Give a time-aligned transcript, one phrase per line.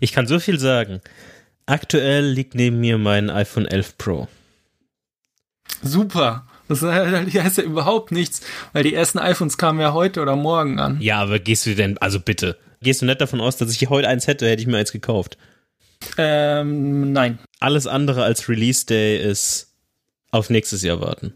[0.00, 1.00] Ich kann so viel sagen.
[1.66, 4.28] Aktuell liegt neben mir mein iPhone 11 Pro.
[5.82, 6.46] Super.
[6.68, 8.42] Das heißt ja überhaupt nichts,
[8.72, 11.00] weil die ersten iPhones kamen ja heute oder morgen an.
[11.00, 14.08] Ja, aber gehst du denn, also bitte, gehst du nicht davon aus, dass ich heute
[14.08, 15.36] eins hätte, hätte ich mir eins gekauft?
[16.16, 17.38] Ähm, nein.
[17.58, 19.74] Alles andere als Release Day ist
[20.30, 21.34] auf nächstes Jahr warten.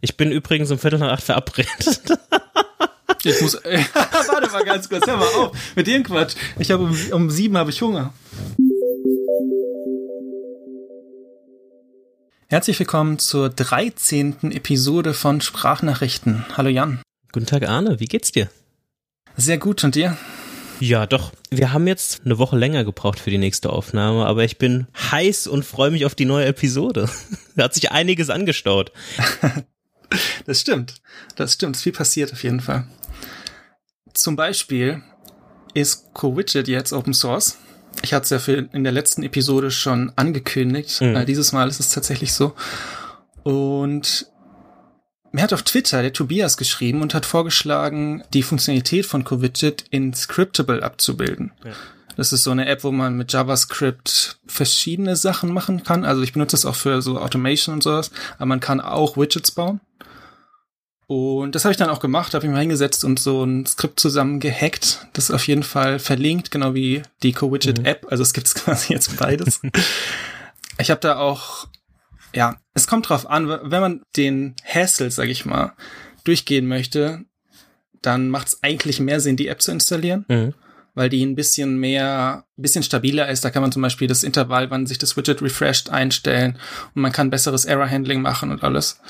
[0.00, 2.00] Ich bin übrigens um Viertel nach acht verabredet.
[3.28, 6.34] Ich muss, äh, warte mal ganz kurz, hör mal auf mit dem Quatsch.
[6.58, 8.14] Ich habe um, um sieben habe ich Hunger.
[12.48, 14.52] Herzlich willkommen zur 13.
[14.52, 16.46] Episode von Sprachnachrichten.
[16.56, 17.02] Hallo Jan.
[17.32, 18.48] Guten Tag Arne, wie geht's dir?
[19.36, 20.16] Sehr gut und dir?
[20.80, 21.32] Ja, doch.
[21.50, 25.48] Wir haben jetzt eine Woche länger gebraucht für die nächste Aufnahme, aber ich bin heiß
[25.48, 27.10] und freue mich auf die neue Episode.
[27.56, 28.90] da hat sich einiges angestaut.
[30.46, 30.94] das stimmt.
[31.36, 31.76] Das stimmt.
[31.76, 32.86] Viel passiert auf jeden Fall.
[34.14, 35.02] Zum Beispiel
[35.74, 37.58] ist CoWidget jetzt Open Source
[38.02, 41.00] ich hatte es ja für in der letzten Episode schon angekündigt.
[41.00, 41.16] Mhm.
[41.16, 42.54] Äh, dieses Mal ist es tatsächlich so.
[43.42, 44.26] Und
[45.32, 50.14] mir hat auf Twitter der Tobias geschrieben und hat vorgeschlagen, die Funktionalität von CoWidget in
[50.14, 51.52] Scriptable abzubilden.
[51.64, 51.72] Ja.
[52.16, 56.04] Das ist so eine App, wo man mit JavaScript verschiedene Sachen machen kann.
[56.04, 59.52] Also ich benutze das auch für so Automation und sowas, aber man kann auch Widgets
[59.52, 59.80] bauen.
[61.08, 63.98] Und das habe ich dann auch gemacht, habe ich mal hingesetzt und so ein Skript
[63.98, 65.06] zusammen gehackt.
[65.14, 68.04] Das ist auf jeden Fall verlinkt, genau wie die Co-Widget-App.
[68.04, 68.08] Mhm.
[68.10, 69.60] Also es gibt quasi jetzt beides.
[70.78, 71.66] ich habe da auch,
[72.34, 75.72] ja, es kommt drauf an, wenn man den Hassel, sag ich mal,
[76.24, 77.24] durchgehen möchte,
[78.02, 80.26] dann macht es eigentlich mehr Sinn, die App zu installieren.
[80.28, 80.52] Mhm
[80.94, 83.44] weil die ein bisschen mehr, ein bisschen stabiler ist.
[83.44, 86.58] Da kann man zum Beispiel das Intervall, wann sich das Widget refreshed, einstellen
[86.92, 89.00] und man kann besseres Error-Handling machen und alles.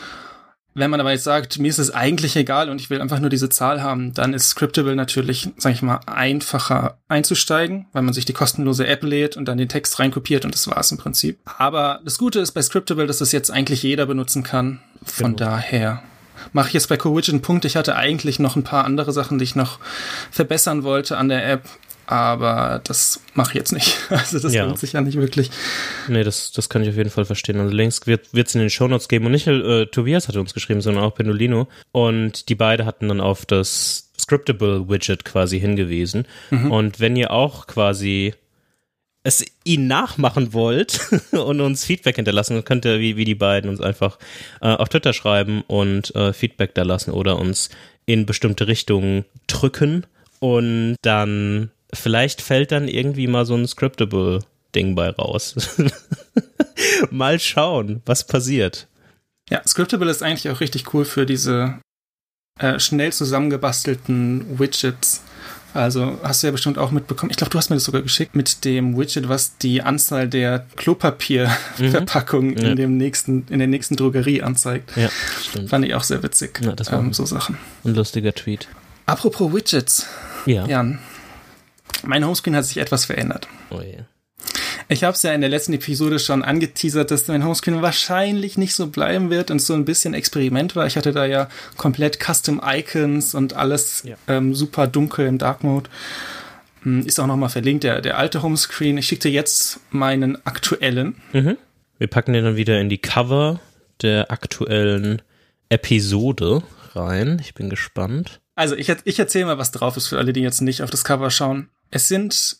[0.79, 3.31] Wenn man aber jetzt sagt, mir ist es eigentlich egal und ich will einfach nur
[3.31, 8.27] diese Zahl haben, dann ist Scriptable natürlich, sag ich mal, einfacher einzusteigen, weil man sich
[8.27, 11.41] die kostenlose App lädt und dann den Text reinkopiert und das war's im Prinzip.
[11.59, 14.81] Aber das Gute ist bei Scriptable, dass das jetzt eigentlich jeder benutzen kann.
[15.03, 15.51] Von genau.
[15.51, 16.02] daher
[16.52, 17.64] mache ich jetzt bei CoWidget einen Punkt.
[17.64, 19.81] Ich hatte eigentlich noch ein paar andere Sachen, die ich noch
[20.31, 21.64] verbessern wollte an der App
[22.08, 23.96] aber das mache ich jetzt nicht.
[24.11, 24.64] Also das ja.
[24.64, 25.51] lohnt sich ja nicht wirklich.
[26.08, 27.61] Nee, das, das kann ich auf jeden Fall verstehen.
[27.61, 30.80] Also links wird es in den Shownotes geben und nicht äh, Tobias hatte uns geschrieben,
[30.80, 31.69] sondern auch Pendolino.
[31.92, 36.27] Und die beide hatten dann auf das Scriptable-Widget quasi hingewiesen.
[36.51, 36.73] Mhm.
[36.73, 38.35] Und wenn ihr auch quasi
[39.23, 41.01] es ihnen nachmachen wollt
[41.33, 44.19] und uns Feedback hinterlassen, dann könnt ihr wie, wie die beiden uns einfach
[44.63, 47.69] äh, auf Twitter schreiben und äh, Feedback da lassen oder uns
[48.07, 50.07] in bestimmte Richtungen drücken
[50.40, 54.41] und dann vielleicht fällt dann irgendwie mal so ein Scriptable
[54.75, 55.55] Ding bei raus.
[57.11, 58.87] mal schauen, was passiert.
[59.51, 61.81] Ja, Scriptable ist eigentlich auch richtig cool für diese
[62.59, 65.23] äh, schnell zusammengebastelten Widgets.
[65.75, 67.31] Also hast du ja bestimmt auch mitbekommen.
[67.31, 70.67] Ich glaube, du hast mir das sogar geschickt mit dem Widget, was die Anzahl der
[70.77, 72.65] Klopapierverpackungen mhm.
[72.65, 74.97] in dem nächsten, in der nächsten Drogerie anzeigt.
[74.97, 75.11] Ja,
[75.43, 75.70] stimmt.
[75.70, 76.61] Fand ich auch sehr witzig.
[76.63, 77.59] Ja, das war ähm, so Sachen.
[77.85, 78.69] Ein lustiger Tweet.
[79.07, 80.07] Apropos Widgets.
[80.47, 80.67] Ja.
[80.67, 80.99] Jan,
[82.05, 83.49] mein Homescreen hat sich etwas verändert.
[83.71, 83.99] Oh je.
[84.91, 88.75] Ich habe es ja in der letzten Episode schon angeteasert, dass mein Homescreen wahrscheinlich nicht
[88.75, 90.87] so bleiben wird und so ein bisschen Experiment war.
[90.87, 94.17] Ich hatte da ja komplett Custom Icons und alles ja.
[94.29, 95.91] ähm, super dunkel im Dark Mode.
[96.85, 98.97] Hm, ist auch nochmal verlinkt, der, der alte Homescreen.
[98.97, 101.17] Ich schicke dir jetzt meinen aktuellen.
[101.33, 101.59] Mhm.
[101.99, 103.61] Wir packen den dann wieder in die Cover
[104.01, 105.20] der aktuellen
[105.69, 106.63] Episode
[106.95, 107.39] rein.
[107.41, 108.41] Ich bin gespannt.
[108.55, 111.05] Also ich, ich erzähle mal, was drauf ist für alle, die jetzt nicht auf das
[111.05, 111.69] Cover schauen.
[111.91, 112.59] Es sind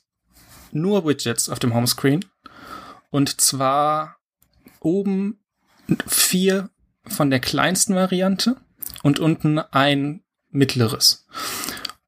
[0.73, 2.25] nur Widgets auf dem Homescreen.
[3.11, 4.17] Und zwar
[4.81, 5.41] oben
[6.07, 6.71] vier
[7.07, 8.57] von der kleinsten Variante
[9.03, 11.27] und unten ein mittleres.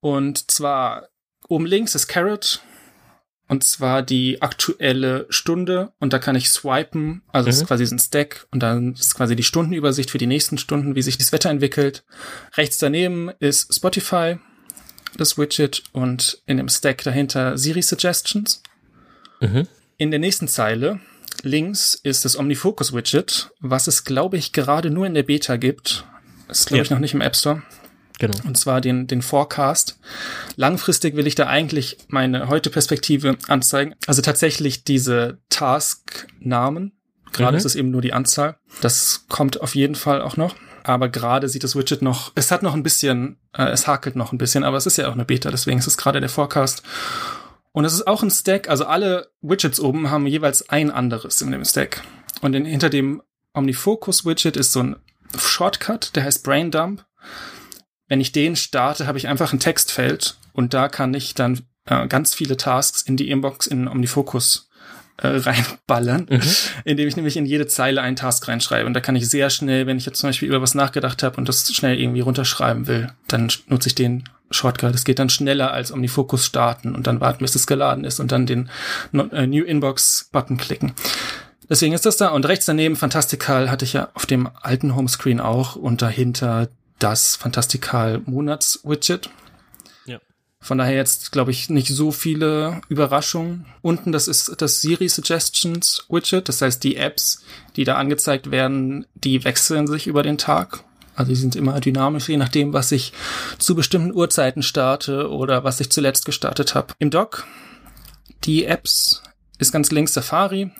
[0.00, 1.08] Und zwar
[1.48, 2.62] oben links ist Carrot
[3.48, 7.52] und zwar die aktuelle Stunde und da kann ich swipen, also mhm.
[7.52, 11.02] ist quasi ein Stack und dann ist quasi die Stundenübersicht für die nächsten Stunden, wie
[11.02, 12.04] sich das Wetter entwickelt.
[12.56, 14.38] Rechts daneben ist Spotify
[15.16, 18.62] das Widget und in dem Stack dahinter Siri Suggestions.
[19.40, 19.66] Mhm.
[19.96, 21.00] In der nächsten Zeile
[21.42, 26.04] links ist das OmniFocus Widget, was es, glaube ich, gerade nur in der Beta gibt.
[26.48, 26.82] ist, glaube ja.
[26.84, 27.62] ich, noch nicht im App Store.
[28.18, 28.36] Genau.
[28.44, 29.98] Und zwar den, den Forecast.
[30.56, 33.94] Langfristig will ich da eigentlich meine heute Perspektive anzeigen.
[34.06, 36.92] Also tatsächlich diese Task-Namen.
[37.32, 37.58] Gerade mhm.
[37.58, 38.58] ist es eben nur die Anzahl.
[38.82, 40.54] Das kommt auf jeden Fall auch noch
[40.84, 44.32] aber gerade sieht das Widget noch, es hat noch ein bisschen, äh, es hakelt noch
[44.32, 46.82] ein bisschen, aber es ist ja auch eine Beta, deswegen ist es gerade der Forecast.
[47.72, 51.52] Und es ist auch ein Stack, also alle Widgets oben haben jeweils ein anderes in
[51.52, 52.02] dem Stack.
[52.40, 53.22] Und in, hinter dem
[53.54, 54.96] OmniFocus-Widget ist so ein
[55.36, 57.04] Shortcut, der heißt Braindump.
[58.08, 62.08] Wenn ich den starte, habe ich einfach ein Textfeld und da kann ich dann äh,
[62.08, 64.69] ganz viele Tasks in die Inbox in OmniFocus
[65.22, 66.40] äh, reinballern, mhm.
[66.84, 68.86] indem ich nämlich in jede Zeile einen Task reinschreibe.
[68.86, 71.36] Und da kann ich sehr schnell, wenn ich jetzt zum Beispiel über was nachgedacht habe
[71.36, 74.94] und das schnell irgendwie runterschreiben will, dann nutze ich den Shortcut.
[74.94, 78.32] Es geht dann schneller als OmniFocus starten und dann warten, bis es geladen ist und
[78.32, 78.68] dann den
[79.12, 80.92] äh, New Inbox Button klicken.
[81.68, 82.28] Deswegen ist das da.
[82.28, 86.68] Und rechts daneben Fantastical hatte ich ja auf dem alten Homescreen auch und dahinter
[86.98, 89.30] das Fantastical Monats Widget.
[90.62, 93.64] Von daher jetzt, glaube ich, nicht so viele Überraschungen.
[93.80, 96.48] Unten, das ist das Siri Suggestions Widget.
[96.48, 97.42] Das heißt, die Apps,
[97.76, 100.84] die da angezeigt werden, die wechseln sich über den Tag.
[101.14, 103.12] Also die sind immer dynamisch, je nachdem, was ich
[103.58, 106.94] zu bestimmten Uhrzeiten starte oder was ich zuletzt gestartet habe.
[106.98, 107.46] Im Dock,
[108.44, 109.22] die Apps
[109.58, 110.70] ist ganz links Safari.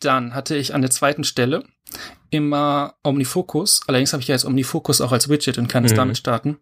[0.00, 1.64] Dann hatte ich an der zweiten Stelle
[2.32, 3.82] immer Omnifocus.
[3.86, 5.96] Allerdings habe ich ja jetzt Omnifocus auch als Widget und kann es mhm.
[5.96, 6.58] damit starten.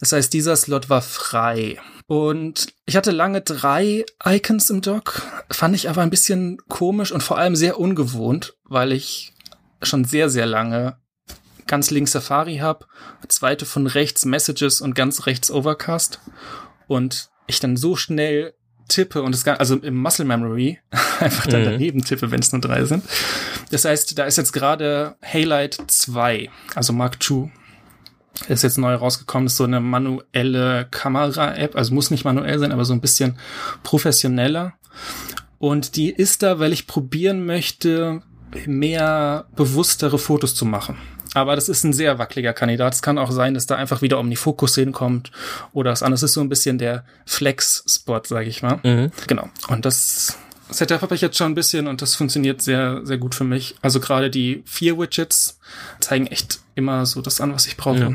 [0.00, 1.78] Das heißt, dieser Slot war frei.
[2.06, 7.22] Und ich hatte lange drei Icons im Dock, fand ich aber ein bisschen komisch und
[7.22, 9.34] vor allem sehr ungewohnt, weil ich
[9.82, 10.98] schon sehr, sehr lange
[11.66, 12.86] ganz links Safari habe,
[13.28, 16.18] zweite von rechts Messages und ganz rechts Overcast.
[16.88, 18.54] Und ich dann so schnell
[18.88, 20.78] tippe und es gar, also im Muscle Memory
[21.20, 21.66] einfach dann mhm.
[21.66, 23.04] daneben tippe, wenn es nur drei sind.
[23.70, 27.50] Das heißt, da ist jetzt gerade Haylight 2, also Mark II.
[28.48, 32.84] Ist jetzt neu rausgekommen, ist so eine manuelle Kamera-App, also muss nicht manuell sein, aber
[32.84, 33.36] so ein bisschen
[33.82, 34.74] professioneller.
[35.58, 38.22] Und die ist da, weil ich probieren möchte,
[38.66, 40.96] mehr bewusstere Fotos zu machen.
[41.34, 42.94] Aber das ist ein sehr wackeliger Kandidat.
[42.94, 45.30] Es kann auch sein, dass da einfach wieder Omnifokus hinkommt
[45.72, 46.22] oder was anderes.
[46.22, 48.80] Das ist so ein bisschen der Flex-Spot, sage ich mal.
[48.82, 49.10] Mhm.
[49.26, 49.48] Genau.
[49.68, 50.38] Und das
[50.70, 53.76] Setup habe ich jetzt schon ein bisschen und das funktioniert sehr, sehr gut für mich.
[53.82, 55.58] Also gerade die vier Widgets
[56.00, 57.98] zeigen echt immer so das an, was ich brauche.
[57.98, 58.14] Ja.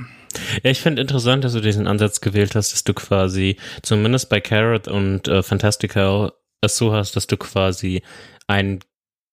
[0.63, 4.41] Ja, ich finde interessant, dass du diesen Ansatz gewählt hast, dass du quasi zumindest bei
[4.41, 8.01] Carrot und äh, Fantastical es so hast, dass du quasi
[8.47, 8.79] ein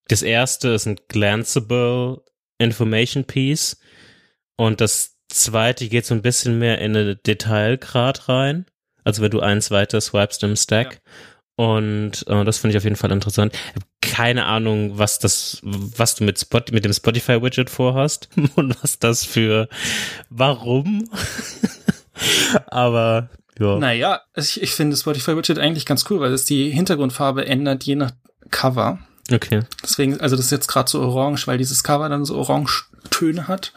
[0.08, 2.22] das erste ist ein glanceable
[2.60, 3.78] Information Piece
[4.56, 8.66] und das zweite geht so ein bisschen mehr in eine Detailgrad rein.
[9.04, 10.94] Also wenn du eins weiter swipest im Stack.
[10.94, 11.00] Ja.
[11.64, 13.56] Und äh, das finde ich auf jeden Fall interessant.
[14.00, 19.24] Keine Ahnung, was das, was du mit, Spot, mit dem Spotify-Widget vorhast und was das
[19.24, 19.68] für,
[20.30, 21.08] warum.
[22.66, 23.28] Aber
[23.58, 23.78] ja.
[23.78, 28.12] Naja, ich, ich finde Spotify-Widget eigentlich ganz cool, weil es die Hintergrundfarbe ändert je nach
[28.50, 28.98] Cover.
[29.32, 29.62] Okay.
[29.82, 33.48] Deswegen, also das ist jetzt gerade so orange, weil dieses Cover dann so orange Töne
[33.48, 33.72] hat.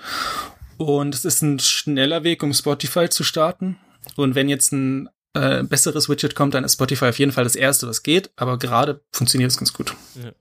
[0.78, 3.78] Und es ist ein schneller Weg, um Spotify zu starten.
[4.16, 7.56] Und wenn jetzt ein äh, besseres Widget kommt, dann ist Spotify auf jeden Fall das
[7.56, 8.32] erste, was geht.
[8.36, 9.96] Aber gerade funktioniert es ganz gut.
[10.16, 10.32] Ja.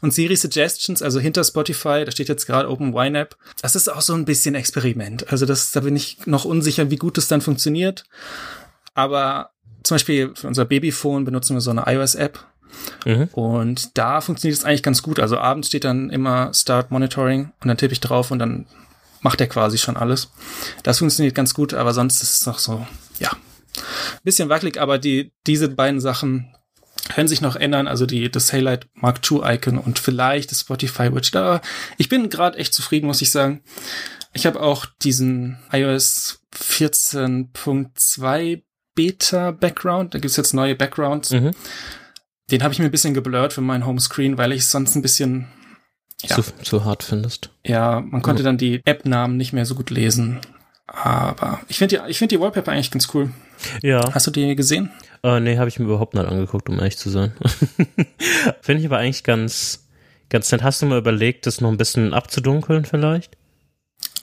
[0.00, 3.36] Und Siri Suggestions, also hinter Spotify, da steht jetzt gerade Open YNAB.
[3.62, 5.30] Das ist auch so ein bisschen Experiment.
[5.30, 8.04] Also das, da bin ich noch unsicher, wie gut es dann funktioniert.
[8.94, 9.50] Aber
[9.82, 12.44] zum Beispiel für unser Babyphone benutzen wir so eine iOS-App
[13.04, 13.28] Mhm.
[13.32, 15.20] Und da funktioniert es eigentlich ganz gut.
[15.20, 18.66] Also abends steht dann immer Start Monitoring und dann tippe ich drauf und dann
[19.20, 20.30] macht er quasi schon alles.
[20.82, 22.86] Das funktioniert ganz gut, aber sonst ist es noch so,
[23.18, 23.30] ja,
[24.22, 26.54] bisschen wackelig, aber die, diese beiden Sachen
[27.12, 31.14] können sich noch ändern, also die, das Haylight Mark II Icon und vielleicht das Spotify
[31.14, 31.30] Watch.
[31.32, 31.60] Da,
[31.98, 33.62] ich bin gerade echt zufrieden, muss ich sagen.
[34.32, 38.62] Ich habe auch diesen iOS 14.2
[38.94, 40.14] Beta Background.
[40.14, 41.30] Da gibt's jetzt neue Backgrounds.
[41.30, 41.50] Mhm.
[42.50, 45.02] Den habe ich mir ein bisschen geblurrt für meinen Homescreen, weil ich es sonst ein
[45.02, 45.48] bisschen
[46.22, 47.50] ja, zu, zu hart findest.
[47.64, 50.40] Ja, man konnte dann die App-Namen nicht mehr so gut lesen.
[50.86, 53.30] Aber ich finde die, ich finde die Wallpaper eigentlich ganz cool.
[53.82, 54.12] Ja.
[54.12, 54.90] Hast du die gesehen?
[55.22, 57.32] Äh, nee, habe ich mir überhaupt nicht angeguckt, um ehrlich zu sein.
[58.60, 59.88] finde ich aber eigentlich ganz,
[60.28, 60.62] ganz nett.
[60.62, 63.36] Hast du mal überlegt, das noch ein bisschen abzudunkeln vielleicht?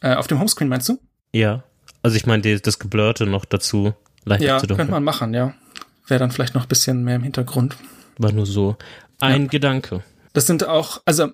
[0.01, 1.00] Äh, auf dem Homescreen meinst du?
[1.34, 1.63] Ja.
[2.03, 3.93] Also ich meine, das Geblurrte noch dazu
[4.25, 4.77] leicht ja, abzudunkeln.
[4.77, 5.53] Ja, könnte man machen, ja.
[6.07, 7.75] Wäre dann vielleicht noch ein bisschen mehr im Hintergrund.
[8.18, 8.77] War nur so
[9.20, 9.48] ein ja.
[9.48, 10.03] Gedanke.
[10.34, 11.30] Das sind auch, also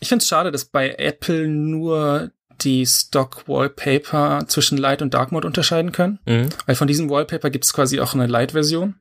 [0.00, 5.32] ich finde es schade, dass bei Apple nur die Stock Wallpaper zwischen Light und Dark
[5.32, 6.18] Mode unterscheiden können.
[6.26, 6.48] Mhm.
[6.66, 8.96] Weil von diesem Wallpaper gibt es quasi auch eine Light-Version.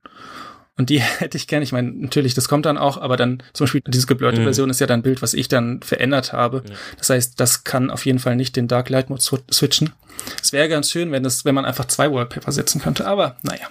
[0.78, 1.62] Und die hätte ich gern.
[1.62, 4.46] Ich meine, natürlich, das kommt dann auch, aber dann zum Beispiel diese geblurrte mhm.
[4.46, 6.64] Version ist ja dann ein Bild, was ich dann verändert habe.
[6.68, 6.76] Ja.
[6.98, 9.92] Das heißt, das kann auf jeden Fall nicht den Dark Light Mode switchen.
[10.42, 13.68] Es wäre ganz schön, wenn das, wenn man einfach zwei Wallpaper setzen könnte, aber naja.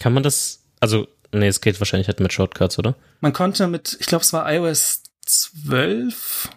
[0.00, 2.94] Kann man das, also Nee, es geht wahrscheinlich halt mit Shortcuts, oder?
[3.20, 6.48] Man konnte mit, ich glaube, es war iOS 12,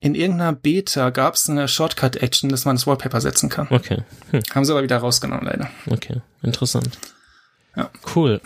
[0.00, 3.66] in irgendeiner Beta gab es eine Shortcut-Action, dass man das Wallpaper setzen kann.
[3.70, 3.98] Okay.
[4.30, 4.42] Hm.
[4.54, 5.70] Haben sie aber wieder rausgenommen, leider.
[5.90, 6.98] Okay, interessant.
[7.76, 7.90] Ja.
[8.14, 8.40] Cool.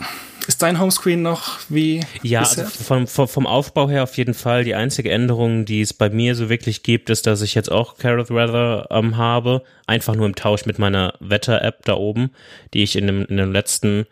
[0.47, 4.63] Ist dein Homescreen noch wie Ja, also vom, vom, Aufbau her auf jeden Fall.
[4.63, 7.97] Die einzige Änderung, die es bei mir so wirklich gibt, ist, dass ich jetzt auch
[7.97, 9.63] Carrot Weather ähm, habe.
[9.87, 12.31] Einfach nur im Tausch mit meiner Wetter-App da oben,
[12.73, 14.05] die ich in, dem, in, dem letzten,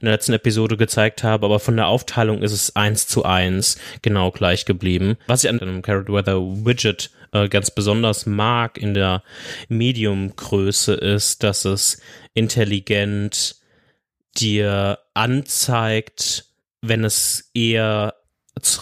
[0.00, 1.46] in der letzten Episode gezeigt habe.
[1.46, 5.16] Aber von der Aufteilung ist es eins zu eins genau gleich geblieben.
[5.26, 9.22] Was ich an dem Carrot Weather Widget äh, ganz besonders mag in der
[9.68, 12.00] Medium-Größe ist, dass es
[12.34, 13.56] intelligent
[14.38, 16.46] dir anzeigt,
[16.80, 18.14] wenn es eher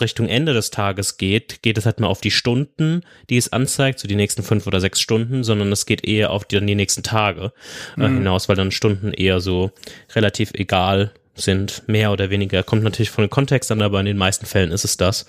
[0.01, 3.99] Richtung Ende des Tages geht, geht es halt mal auf die Stunden, die es anzeigt,
[3.99, 7.03] so die nächsten fünf oder sechs Stunden, sondern es geht eher auf die, die nächsten
[7.03, 7.53] Tage
[7.97, 8.19] äh, mhm.
[8.19, 9.71] hinaus, weil dann Stunden eher so
[10.15, 12.63] relativ egal sind, mehr oder weniger.
[12.63, 15.27] Kommt natürlich von dem Kontext an, aber in den meisten Fällen ist es das.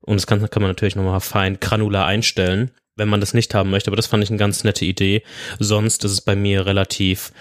[0.00, 3.70] Und das kann, kann man natürlich nochmal fein granular einstellen wenn man das nicht haben
[3.70, 3.90] möchte.
[3.90, 5.22] Aber das fand ich eine ganz nette Idee.
[5.58, 7.32] Sonst ist es bei mir relativ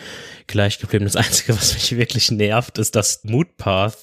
[0.47, 1.05] gleich geblieben.
[1.05, 3.97] Das Einzige, was mich wirklich nervt, ist, dass Moodpath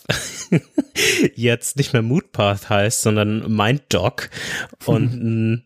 [1.34, 4.30] jetzt nicht mehr Moodpath heißt, sondern MindDoc.
[4.86, 5.62] Und hm.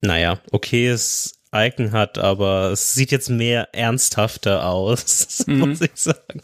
[0.00, 5.58] naja, okayes Icon hat, aber es sieht jetzt mehr ernsthafter aus, mhm.
[5.60, 6.40] muss ich sagen.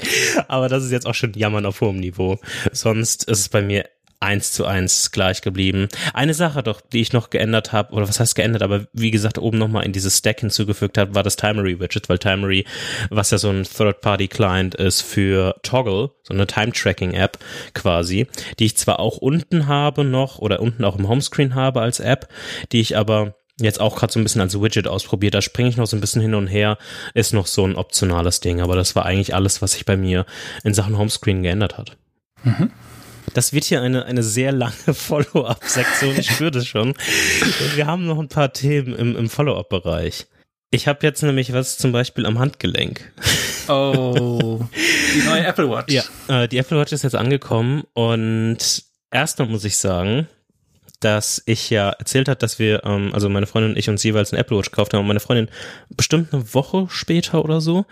[0.48, 2.38] Aber das ist jetzt auch schon Jammern auf hohem Niveau.
[2.70, 3.88] Sonst ist es bei mir
[4.22, 5.88] eins zu eins gleich geblieben.
[6.14, 9.38] Eine Sache doch, die ich noch geändert habe, oder was heißt geändert, aber wie gesagt,
[9.38, 12.64] oben nochmal in dieses Stack hinzugefügt habe, war das Timery-Widget, weil Timery,
[13.10, 17.38] was ja so ein Third-Party-Client ist für Toggle, so eine Time-Tracking-App
[17.74, 18.26] quasi,
[18.58, 22.28] die ich zwar auch unten habe noch oder unten auch im Homescreen habe als App,
[22.70, 25.34] die ich aber jetzt auch gerade so ein bisschen als Widget ausprobiert.
[25.34, 26.78] Da springe ich noch so ein bisschen hin und her.
[27.14, 30.26] Ist noch so ein optionales Ding, aber das war eigentlich alles, was sich bei mir
[30.64, 31.96] in Sachen Homescreen geändert hat.
[32.44, 32.70] Mhm.
[33.34, 36.18] Das wird hier eine, eine sehr lange Follow-up-Sektion.
[36.18, 36.94] Ich spüre das schon.
[37.74, 40.26] Wir haben noch ein paar Themen im, im Follow-up-Bereich.
[40.70, 43.12] Ich habe jetzt nämlich was zum Beispiel am Handgelenk.
[43.68, 44.60] Oh,
[45.14, 45.92] die neue Apple Watch.
[45.92, 48.58] Ja, äh, die Apple Watch ist jetzt angekommen und
[49.10, 50.28] erstmal muss ich sagen,
[51.00, 54.32] dass ich ja erzählt hat, dass wir, ähm, also meine Freundin und ich uns jeweils
[54.32, 55.48] eine Apple Watch gekauft haben und meine Freundin
[55.90, 57.84] bestimmt eine Woche später oder so,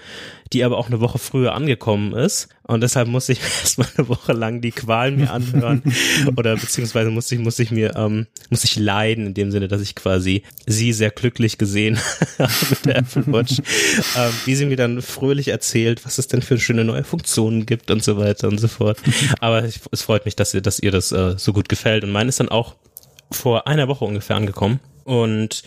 [0.53, 4.33] die aber auch eine Woche früher angekommen ist und deshalb musste ich erstmal eine Woche
[4.33, 5.83] lang die Qualen mir anhören
[6.37, 9.81] oder beziehungsweise musste ich, musste ich mir, ähm, musste ich leiden in dem Sinne, dass
[9.81, 11.99] ich quasi sie sehr glücklich gesehen
[12.39, 13.59] habe mit der Apple Watch,
[14.17, 17.91] ähm, wie sie mir dann fröhlich erzählt, was es denn für schöne neue Funktionen gibt
[17.91, 18.99] und so weiter und so fort.
[19.41, 22.13] Aber ich, es freut mich, dass ihr, dass ihr das äh, so gut gefällt und
[22.13, 22.77] meine ist dann auch
[23.31, 24.81] vor einer Woche ungefähr angekommen.
[25.05, 25.63] Und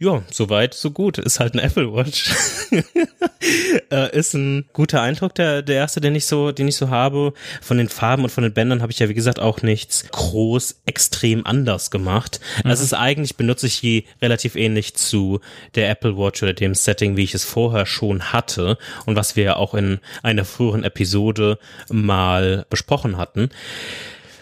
[0.00, 1.18] ja, soweit, so gut.
[1.18, 2.32] Ist halt ein Apple Watch.
[3.90, 7.32] äh, ist ein guter Eindruck, der, der erste, den ich so, den ich so habe.
[7.60, 10.82] Von den Farben und von den Bändern habe ich ja, wie gesagt, auch nichts groß
[10.86, 12.38] extrem anders gemacht.
[12.62, 12.70] Mhm.
[12.70, 15.40] Also es ist eigentlich, benutze ich die relativ ähnlich zu
[15.74, 19.44] der Apple Watch oder dem Setting, wie ich es vorher schon hatte und was wir
[19.44, 21.58] ja auch in einer früheren Episode
[21.90, 23.50] mal besprochen hatten.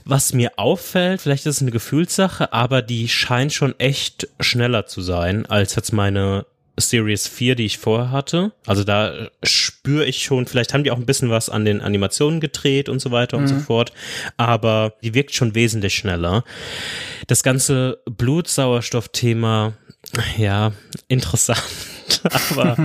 [0.08, 5.02] Was mir auffällt, vielleicht ist es eine Gefühlssache, aber die scheint schon echt schneller zu
[5.02, 6.46] sein als jetzt meine
[6.76, 8.52] Series 4, die ich vorher hatte.
[8.66, 12.38] Also da spüre ich schon, vielleicht haben die auch ein bisschen was an den Animationen
[12.38, 13.42] gedreht und so weiter mhm.
[13.42, 13.60] und so mhm.
[13.62, 13.92] fort,
[14.36, 16.44] aber die wirkt schon wesentlich schneller.
[17.26, 19.72] Das ganze Blutsauerstoffthema,
[20.36, 20.72] ja,
[21.08, 21.64] interessant.
[22.50, 22.76] aber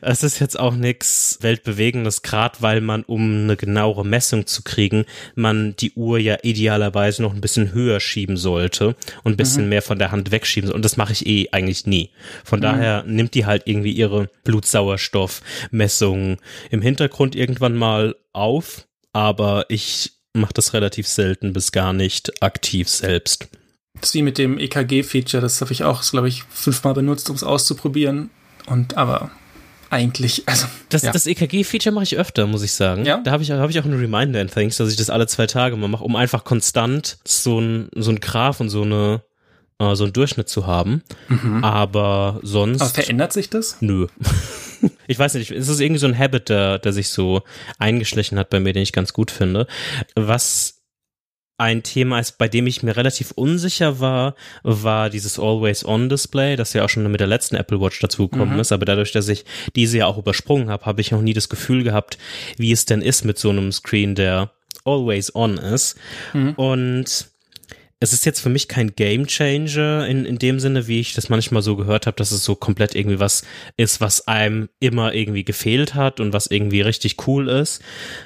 [0.00, 5.04] es ist jetzt auch nichts Weltbewegendes, gerade weil man, um eine genauere Messung zu kriegen,
[5.34, 9.70] man die Uhr ja idealerweise noch ein bisschen höher schieben sollte und ein bisschen mhm.
[9.70, 10.72] mehr von der Hand wegschieben.
[10.72, 12.10] Und das mache ich eh eigentlich nie.
[12.44, 12.62] Von mhm.
[12.62, 16.38] daher nimmt die halt irgendwie ihre Blutsauerstoffmessung
[16.70, 22.88] im Hintergrund irgendwann mal auf, aber ich mache das relativ selten bis gar nicht aktiv
[22.88, 23.48] selbst.
[24.00, 27.36] Das ist wie mit dem EKG-Feature, das habe ich auch, glaube ich, fünfmal benutzt, um
[27.36, 28.30] es auszuprobieren.
[28.66, 29.30] Und aber
[29.90, 30.66] eigentlich, also.
[30.88, 31.12] Das, ja.
[31.12, 33.04] das EKG-Feature mache ich öfter, muss ich sagen.
[33.04, 33.18] Ja?
[33.18, 35.46] Da habe ich, hab ich auch einen Reminder in Things, dass ich das alle zwei
[35.46, 39.22] Tage mal mache, um einfach konstant so ein, so ein Graph und so eine,
[39.78, 41.02] äh, so einen Durchschnitt zu haben.
[41.28, 41.62] Mhm.
[41.62, 42.80] Aber sonst.
[42.80, 43.76] Aber verändert sich das?
[43.80, 44.08] Nö.
[45.06, 47.42] ich weiß nicht, es ist irgendwie so ein Habit, der, der sich so
[47.78, 49.66] eingeschlichen hat bei mir, den ich ganz gut finde.
[50.16, 50.73] Was
[51.56, 54.34] ein Thema ist, bei dem ich mir relativ unsicher war,
[54.64, 58.60] war dieses Always-On-Display, das ja auch schon mit der letzten Apple Watch dazugekommen mhm.
[58.60, 58.72] ist.
[58.72, 59.44] Aber dadurch, dass ich
[59.76, 62.18] diese ja auch übersprungen habe, habe ich noch nie das Gefühl gehabt,
[62.56, 64.50] wie es denn ist mit so einem Screen, der
[64.84, 65.96] Always-On ist.
[66.32, 66.54] Mhm.
[66.54, 67.28] Und
[68.00, 71.28] es ist jetzt für mich kein Game Changer in, in dem Sinne, wie ich das
[71.28, 73.44] manchmal so gehört habe, dass es so komplett irgendwie was
[73.76, 77.80] ist, was einem immer irgendwie gefehlt hat und was irgendwie richtig cool ist.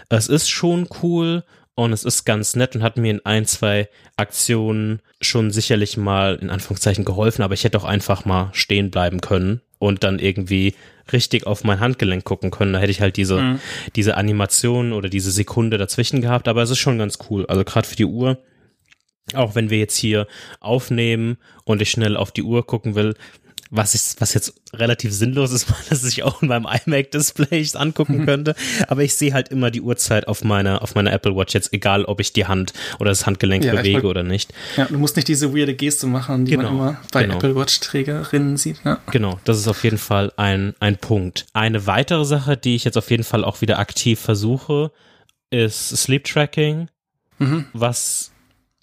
[0.08, 1.44] Es ist schon cool
[1.78, 6.34] und es ist ganz nett und hat mir in ein, zwei Aktionen schon sicherlich mal
[6.34, 10.74] in Anführungszeichen geholfen, aber ich hätte auch einfach mal stehen bleiben können und dann irgendwie
[11.12, 12.72] richtig auf mein Handgelenk gucken können.
[12.72, 13.60] Da hätte ich halt diese, mhm.
[13.94, 17.46] diese Animation oder diese Sekunde dazwischen gehabt, aber es ist schon ganz cool.
[17.46, 18.38] Also gerade für die Uhr,
[19.34, 20.26] auch wenn wir jetzt hier
[20.58, 23.14] aufnehmen und ich schnell auf die Uhr gucken will,
[23.70, 28.24] was ist, was jetzt relativ sinnlos ist, weil das sich auch in meinem iMac-Display angucken
[28.24, 28.54] könnte.
[28.88, 32.04] Aber ich sehe halt immer die Uhrzeit auf meiner, auf meiner Apple Watch jetzt, egal
[32.04, 34.52] ob ich die Hand oder das Handgelenk ja, bewege oder nicht.
[34.76, 37.36] Ja, du musst nicht diese weirde Geste machen, die genau, man immer bei genau.
[37.36, 38.80] Apple Watch-Trägerinnen sieht.
[38.84, 39.00] Ja.
[39.10, 41.46] Genau, das ist auf jeden Fall ein, ein Punkt.
[41.52, 44.90] Eine weitere Sache, die ich jetzt auf jeden Fall auch wieder aktiv versuche,
[45.50, 46.88] ist Sleep Tracking,
[47.38, 47.66] mhm.
[47.72, 48.32] was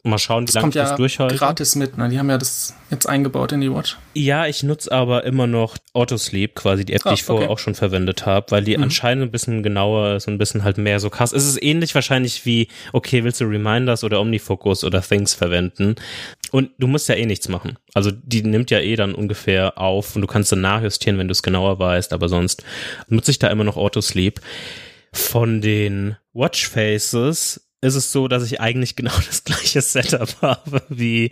[0.06, 1.36] Mal schauen, wie lange ich ja das durchhalte.
[1.36, 2.10] gratis mit, ne?
[2.10, 3.98] Die haben ja das jetzt eingebaut in die Watch.
[4.14, 7.58] Ja, ich nutze aber immer noch Autosleep, quasi die App, ah, die ich vorher auch
[7.58, 8.84] schon verwendet habe, weil die mhm.
[8.84, 11.34] anscheinend ein bisschen genauer ist und ein bisschen halt mehr so krass.
[11.34, 15.96] Es ist ähnlich wahrscheinlich wie, okay, willst du Reminders oder Omnifocus oder Things verwenden?
[16.52, 17.80] Und du musst ja eh nichts machen.
[17.96, 21.32] Also die nimmt ja eh dann ungefähr auf und du kannst dann nachjustieren, wenn du
[21.32, 22.64] es genauer weißt, aber sonst
[23.08, 24.40] nutze ich da immer noch Autosleep.
[25.12, 31.32] Von den Watchfaces ist es so, dass ich eigentlich genau das gleiche Setup habe wie,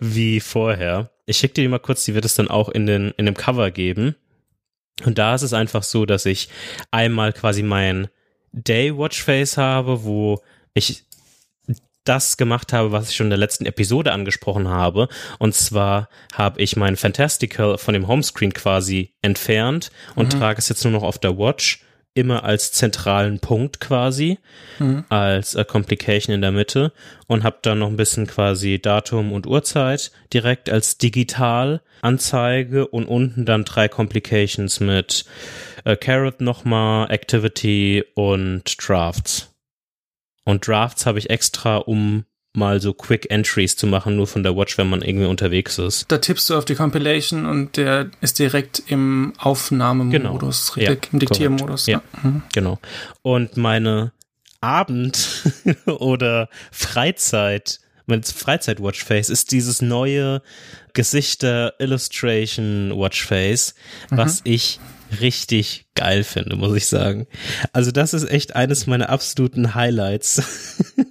[0.00, 1.10] wie vorher.
[1.26, 3.36] Ich schicke dir die mal kurz, die wird es dann auch in, den, in dem
[3.36, 4.14] Cover geben.
[5.04, 6.48] Und da ist es einfach so, dass ich
[6.90, 8.08] einmal quasi mein
[8.52, 10.42] Day Watchface habe, wo
[10.74, 11.04] ich
[12.04, 15.08] das gemacht habe, was ich schon in der letzten Episode angesprochen habe.
[15.38, 20.38] Und zwar habe ich mein Fantastical von dem Homescreen quasi entfernt und mhm.
[20.38, 24.38] trage es jetzt nur noch auf der Watch immer als zentralen Punkt quasi,
[24.78, 25.04] mhm.
[25.08, 26.92] als äh, Complication in der Mitte
[27.26, 33.06] und habe dann noch ein bisschen quasi Datum und Uhrzeit direkt als digital Anzeige und
[33.06, 35.24] unten dann drei Complications mit
[35.84, 39.54] äh, Carrot nochmal, Activity und Drafts.
[40.44, 44.56] Und Drafts habe ich extra, um mal so Quick Entries zu machen, nur von der
[44.56, 46.10] Watch, wenn man irgendwie unterwegs ist.
[46.10, 50.90] Da tippst du auf die Compilation und der ist direkt im Aufnahmemodus, genau.
[50.90, 51.86] richtig, ja, im Diktiermodus.
[51.86, 52.28] Ja, ja.
[52.28, 52.42] Mhm.
[52.52, 52.80] genau.
[53.22, 54.12] Und meine
[54.60, 55.44] Abend-
[55.86, 60.42] oder Freizeit, mein Freizeit-Watchface ist dieses neue
[60.92, 63.74] Gesichter-Illustration-Watchface,
[64.10, 64.16] mhm.
[64.16, 64.80] was ich
[65.20, 67.26] richtig geil finde, muss ich sagen.
[67.72, 70.42] Also das ist echt eines meiner absoluten Highlights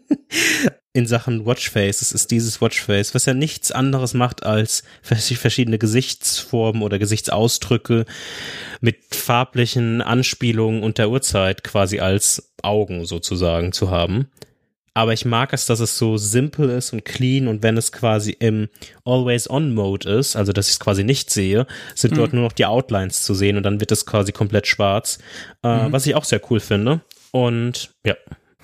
[0.93, 2.01] in Sachen Watchface.
[2.01, 8.05] ist dieses Watchface, was ja nichts anderes macht, als verschiedene Gesichtsformen oder Gesichtsausdrücke
[8.81, 14.29] mit farblichen Anspielungen und der Uhrzeit quasi als Augen sozusagen zu haben.
[14.95, 18.31] Aber ich mag es, dass es so simpel ist und clean und wenn es quasi
[18.31, 18.67] im
[19.05, 22.17] Always-On-Mode ist, also dass ich es quasi nicht sehe, sind mhm.
[22.17, 25.19] dort nur noch die Outlines zu sehen und dann wird es quasi komplett schwarz,
[25.63, 25.91] äh, mhm.
[25.91, 27.01] was ich auch sehr cool finde.
[27.31, 28.15] Und ja.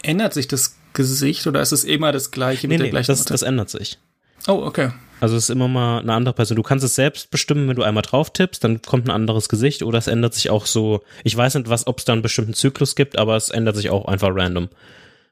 [0.02, 3.08] Ändert sich das Gesicht oder ist es immer das gleiche nee, mit nee, der gleichen
[3.08, 4.00] das, das ändert sich.
[4.48, 4.92] Oh, okay.
[5.20, 6.56] Also es ist immer mal eine andere Person.
[6.56, 9.82] Du kannst es selbst bestimmen, wenn du einmal drauf tippst, dann kommt ein anderes Gesicht
[9.84, 11.04] oder es ändert sich auch so.
[11.24, 13.90] Ich weiß nicht, was, ob es da einen bestimmten Zyklus gibt, aber es ändert sich
[13.90, 14.70] auch einfach random.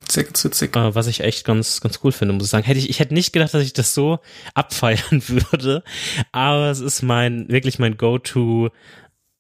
[0.10, 0.76] Sehr witzig.
[0.76, 2.66] Äh, was ich echt ganz, ganz cool finde, muss ich sagen.
[2.66, 4.20] Hätte ich, ich hätte nicht gedacht, dass ich das so
[4.54, 5.84] abfeiern würde,
[6.32, 8.70] aber es ist mein, wirklich mein Go-To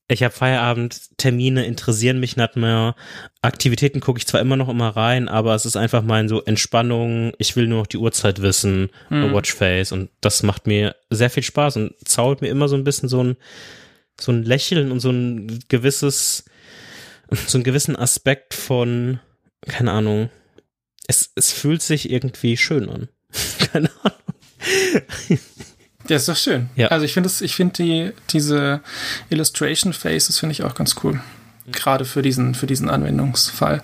[0.07, 2.95] ich habe Feierabend, Termine interessieren mich nicht mehr.
[3.41, 7.33] Aktivitäten gucke ich zwar immer noch immer rein, aber es ist einfach mein so Entspannung.
[7.37, 9.33] Ich will nur noch die Uhrzeit wissen, mhm.
[9.33, 13.07] Watchface und das macht mir sehr viel Spaß und zaubert mir immer so ein bisschen
[13.07, 13.37] so ein
[14.19, 16.45] so ein Lächeln und so ein gewisses
[17.47, 19.19] so einen gewissen Aspekt von
[19.67, 20.29] keine Ahnung.
[21.07, 23.07] Es es fühlt sich irgendwie schön an.
[23.71, 25.39] keine Ahnung.
[26.07, 26.69] Ja, ist doch schön.
[26.75, 26.87] Ja.
[26.87, 28.81] Also ich finde es, ich finde die, diese
[29.29, 31.21] Illustration Faces finde ich auch ganz cool.
[31.71, 33.81] Gerade für diesen, für diesen Anwendungsfall.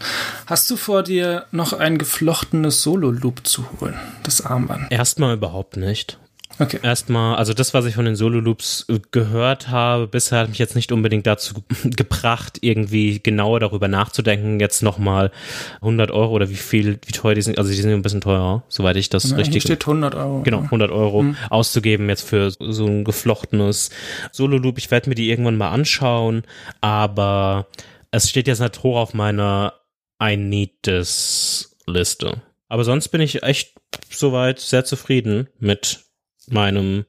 [0.47, 4.91] Hast du vor dir noch ein geflochtenes Solo-Loop zu holen, das Armband?
[4.91, 6.17] Erstmal überhaupt nicht.
[6.59, 6.79] Okay.
[6.83, 10.75] Erstmal, also das, was ich von den Solo-Loops äh, gehört habe, bisher hat mich jetzt
[10.75, 15.31] nicht unbedingt dazu gebracht, irgendwie genauer darüber nachzudenken, jetzt nochmal
[15.75, 18.63] 100 Euro oder wie viel, wie teuer die sind, also die sind ein bisschen teurer,
[18.67, 19.53] soweit ich das ja, richtig...
[19.53, 20.41] Hier steht 100 Euro.
[20.43, 21.37] Genau, 100 Euro mhm.
[21.49, 23.89] auszugeben jetzt für so ein geflochtenes
[24.31, 24.77] Solo-Loop.
[24.77, 26.43] Ich werde mir die irgendwann mal anschauen,
[26.81, 27.67] aber
[28.11, 29.73] es steht jetzt nicht hoch auf meiner
[30.21, 32.41] I need this Liste.
[32.67, 33.75] Aber sonst bin ich echt
[34.09, 36.08] soweit sehr zufrieden mit
[36.53, 37.05] meinem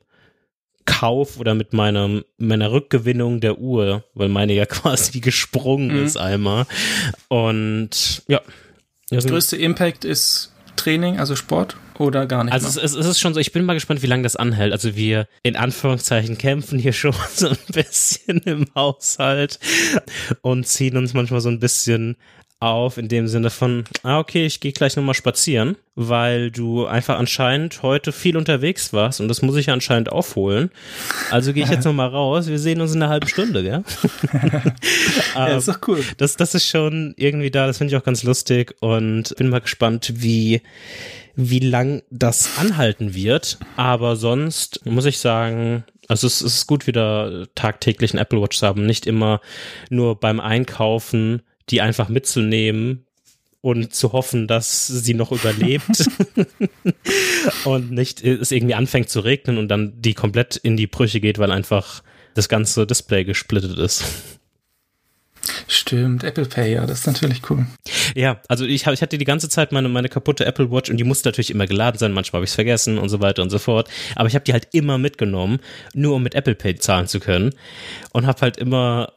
[0.87, 6.05] Kauf oder mit meinem, meiner Rückgewinnung der Uhr, weil meine ja quasi gesprungen mhm.
[6.05, 6.67] ist einmal.
[7.29, 8.41] Und ja.
[9.11, 12.53] Das größte Impact ist Training, also Sport oder gar nicht?
[12.53, 14.73] Also es, es, ist schon so, ich bin mal gespannt, wie lange das anhält.
[14.73, 19.59] Also wir in Anführungszeichen kämpfen hier schon so ein bisschen im Haushalt
[20.41, 22.17] und ziehen uns manchmal so ein bisschen
[22.61, 27.19] auf in dem Sinne von, ah, okay, ich gehe gleich nochmal spazieren, weil du einfach
[27.19, 30.71] anscheinend heute viel unterwegs warst und das muss ich ja anscheinend aufholen.
[31.31, 32.49] Also gehe ich jetzt nochmal raus.
[32.49, 33.83] Wir sehen uns in einer halben Stunde, gell?
[35.35, 36.05] ja, ist doch cool.
[36.19, 39.63] Das, das ist schon irgendwie da, das finde ich auch ganz lustig und bin mal
[39.63, 40.61] gespannt, wie,
[41.35, 43.59] wie lang das anhalten wird.
[43.77, 48.67] Aber sonst muss ich sagen, also es ist gut, wieder tagtäglich einen Apple Watch zu
[48.67, 49.41] haben, nicht immer
[49.89, 51.41] nur beim Einkaufen
[51.71, 53.07] die einfach mitzunehmen
[53.63, 56.09] und zu hoffen, dass sie noch überlebt
[57.65, 61.39] und nicht es irgendwie anfängt zu regnen und dann die komplett in die Brüche geht,
[61.39, 62.03] weil einfach
[62.35, 64.05] das ganze Display gesplittet ist.
[65.67, 67.67] Stimmt, Apple Pay, ja, das ist natürlich cool.
[68.15, 70.97] Ja, also ich, hab, ich hatte die ganze Zeit meine, meine kaputte Apple Watch und
[70.97, 73.51] die musste natürlich immer geladen sein, manchmal habe ich es vergessen und so weiter und
[73.51, 73.89] so fort.
[74.17, 75.61] Aber ich habe die halt immer mitgenommen,
[75.95, 77.55] nur um mit Apple Pay zahlen zu können
[78.13, 79.13] und habe halt immer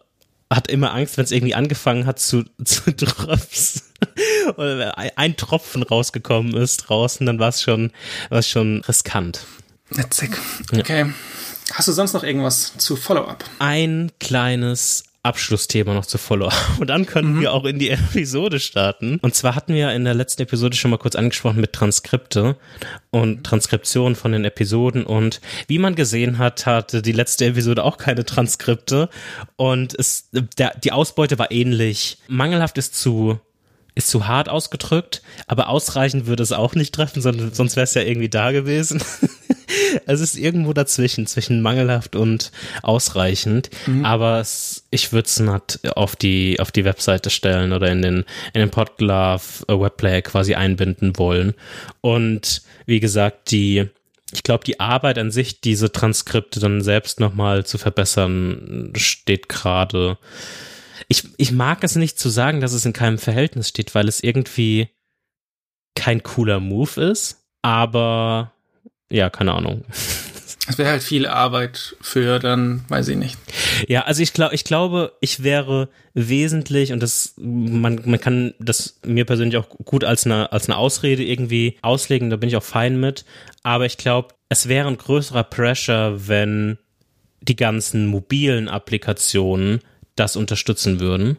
[0.55, 3.81] hat immer Angst, wenn es irgendwie angefangen hat zu, zu tröpfen
[4.57, 7.91] oder ein Tropfen rausgekommen ist draußen, dann war es schon,
[8.29, 9.45] war's schon riskant.
[9.89, 10.37] Witzig.
[10.71, 11.01] Okay.
[11.07, 11.13] Ja.
[11.73, 13.43] Hast du sonst noch irgendwas zu Follow-up?
[13.59, 16.51] Ein kleines Abschlussthema noch zu Follow.
[16.79, 17.41] Und dann können mhm.
[17.41, 19.19] wir auch in die Episode starten.
[19.21, 22.57] Und zwar hatten wir in der letzten Episode schon mal kurz angesprochen mit Transkripte
[23.09, 25.05] und Transkription von den Episoden.
[25.05, 29.09] Und wie man gesehen hat, hatte die letzte Episode auch keine Transkripte.
[29.55, 32.17] Und es, der, die Ausbeute war ähnlich.
[32.27, 33.39] Mangelhaft ist zu
[33.95, 37.93] ist zu hart ausgedrückt, aber ausreichend würde es auch nicht treffen, sondern sonst wäre es
[37.93, 39.03] ja irgendwie da gewesen.
[40.05, 44.05] es ist irgendwo dazwischen, zwischen mangelhaft und ausreichend, mhm.
[44.05, 48.25] aber es, ich würde es nicht auf die, auf die Webseite stellen oder in den,
[48.53, 51.53] in den Podglove äh, Webplayer quasi einbinden wollen.
[52.01, 53.89] Und wie gesagt, die,
[54.33, 60.17] ich glaube, die Arbeit an sich, diese Transkripte dann selbst nochmal zu verbessern, steht gerade
[61.07, 64.23] ich, ich mag es nicht zu sagen, dass es in keinem Verhältnis steht, weil es
[64.23, 64.89] irgendwie
[65.95, 68.53] kein cooler Move ist, aber
[69.09, 69.83] ja, keine Ahnung.
[70.67, 73.37] Es wäre halt viel Arbeit für dann, weiß ich nicht.
[73.87, 78.99] Ja, also ich glaube, ich glaube, ich wäre wesentlich und das, man, man kann das
[79.05, 82.63] mir persönlich auch gut als eine, als eine Ausrede irgendwie auslegen, da bin ich auch
[82.63, 83.25] fein mit.
[83.63, 86.77] Aber ich glaube, es wäre ein größerer Pressure, wenn
[87.41, 89.81] die ganzen mobilen Applikationen
[90.15, 91.37] das unterstützen würden.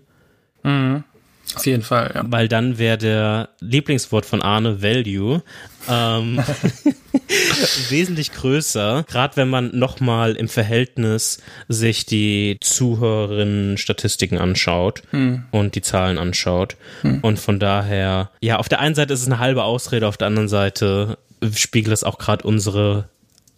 [0.62, 1.04] Mhm.
[1.54, 2.24] Auf jeden Fall, ja.
[2.26, 5.42] Weil dann wäre der Lieblingswort von Arne Value
[5.88, 6.42] ähm,
[7.88, 11.38] wesentlich größer, gerade wenn man nochmal im Verhältnis
[11.68, 15.44] sich die Zuhörerinnen-Statistiken anschaut hm.
[15.50, 16.76] und die Zahlen anschaut.
[17.02, 17.20] Hm.
[17.20, 20.28] Und von daher, ja, auf der einen Seite ist es eine halbe Ausrede, auf der
[20.28, 21.18] anderen Seite
[21.54, 23.08] spiegelt es auch gerade unsere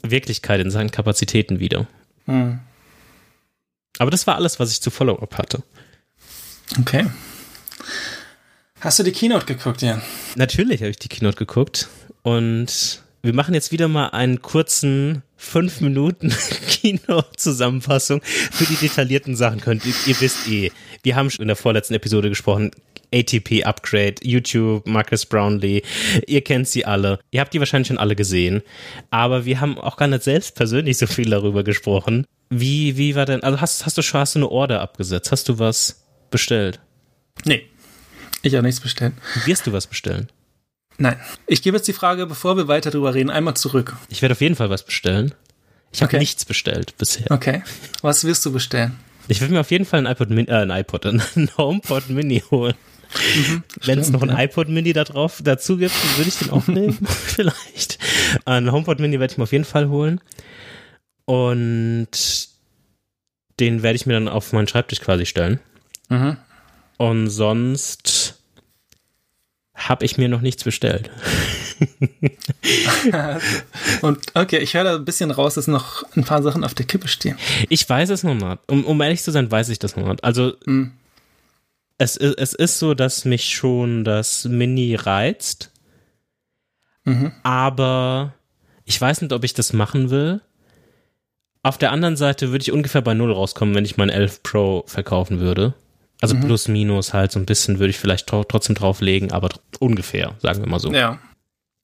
[0.02, 1.86] Wirklichkeit in seinen Kapazitäten wieder.
[2.26, 2.60] Hm.
[3.98, 5.62] Aber das war alles, was ich zu Follow-up hatte.
[6.78, 7.06] Okay.
[8.80, 10.02] Hast du die Keynote geguckt, Jan?
[10.34, 11.88] Natürlich habe ich die Keynote geguckt.
[12.22, 16.34] Und wir machen jetzt wieder mal einen kurzen 5 Minuten
[16.68, 19.60] Kino-Zusammenfassung für die detaillierten Sachen.
[19.60, 20.70] Könnt ihr, ihr wisst eh,
[21.02, 22.70] wir haben schon in der vorletzten Episode gesprochen.
[23.14, 25.82] ATP Upgrade, YouTube, Marcus Brownlee,
[26.26, 27.20] ihr kennt sie alle.
[27.30, 28.62] Ihr habt die wahrscheinlich schon alle gesehen.
[29.10, 32.26] Aber wir haben auch gar nicht selbst persönlich so viel darüber gesprochen.
[32.50, 35.32] Wie, wie war denn, also hast, hast du schon, hast du eine Order abgesetzt?
[35.32, 36.80] Hast du was bestellt?
[37.44, 37.64] Nee.
[38.46, 39.12] Ich habe nichts bestellt.
[39.44, 40.28] Wirst du was bestellen?
[40.98, 41.16] Nein.
[41.48, 43.96] Ich gebe jetzt die Frage, bevor wir weiter drüber reden, einmal zurück.
[44.08, 45.34] Ich werde auf jeden Fall was bestellen.
[45.92, 46.18] Ich habe okay.
[46.20, 47.28] nichts bestellt bisher.
[47.30, 47.64] Okay.
[48.02, 48.96] Was wirst du bestellen?
[49.26, 51.20] Ich will mir auf jeden Fall ein iPod Mini, äh, ein iPod, ein
[51.58, 52.74] HomePod Mini holen.
[53.34, 54.38] Mhm, Wenn es noch ein ja.
[54.38, 56.96] iPod Mini da drauf dazu gibt, würde ich den auch nehmen.
[57.08, 57.98] Vielleicht.
[58.44, 60.20] Ein HomePod Mini werde ich mir auf jeden Fall holen.
[61.24, 62.08] Und
[63.58, 65.58] den werde ich mir dann auf meinen Schreibtisch quasi stellen.
[66.10, 66.36] Mhm.
[66.98, 68.25] Und sonst
[69.88, 71.10] habe ich mir noch nichts bestellt.
[74.02, 76.86] und okay, ich höre da ein bisschen raus, dass noch ein paar Sachen auf der
[76.86, 77.38] Kippe stehen.
[77.68, 78.58] Ich weiß es noch nicht.
[78.66, 80.24] Um, um ehrlich zu sein, weiß ich das noch nicht.
[80.24, 80.92] Also mhm.
[81.98, 85.70] es, es ist so, dass mich schon das Mini reizt.
[87.04, 87.32] Mhm.
[87.42, 88.34] Aber
[88.84, 90.40] ich weiß nicht, ob ich das machen will.
[91.62, 94.84] Auf der anderen Seite würde ich ungefähr bei Null rauskommen, wenn ich mein 11 Pro
[94.86, 95.74] verkaufen würde.
[96.20, 96.40] Also mhm.
[96.42, 99.50] plus minus halt so ein bisschen würde ich vielleicht trotzdem drauflegen, aber
[99.80, 100.92] ungefähr, sagen wir mal so.
[100.92, 101.18] Ja.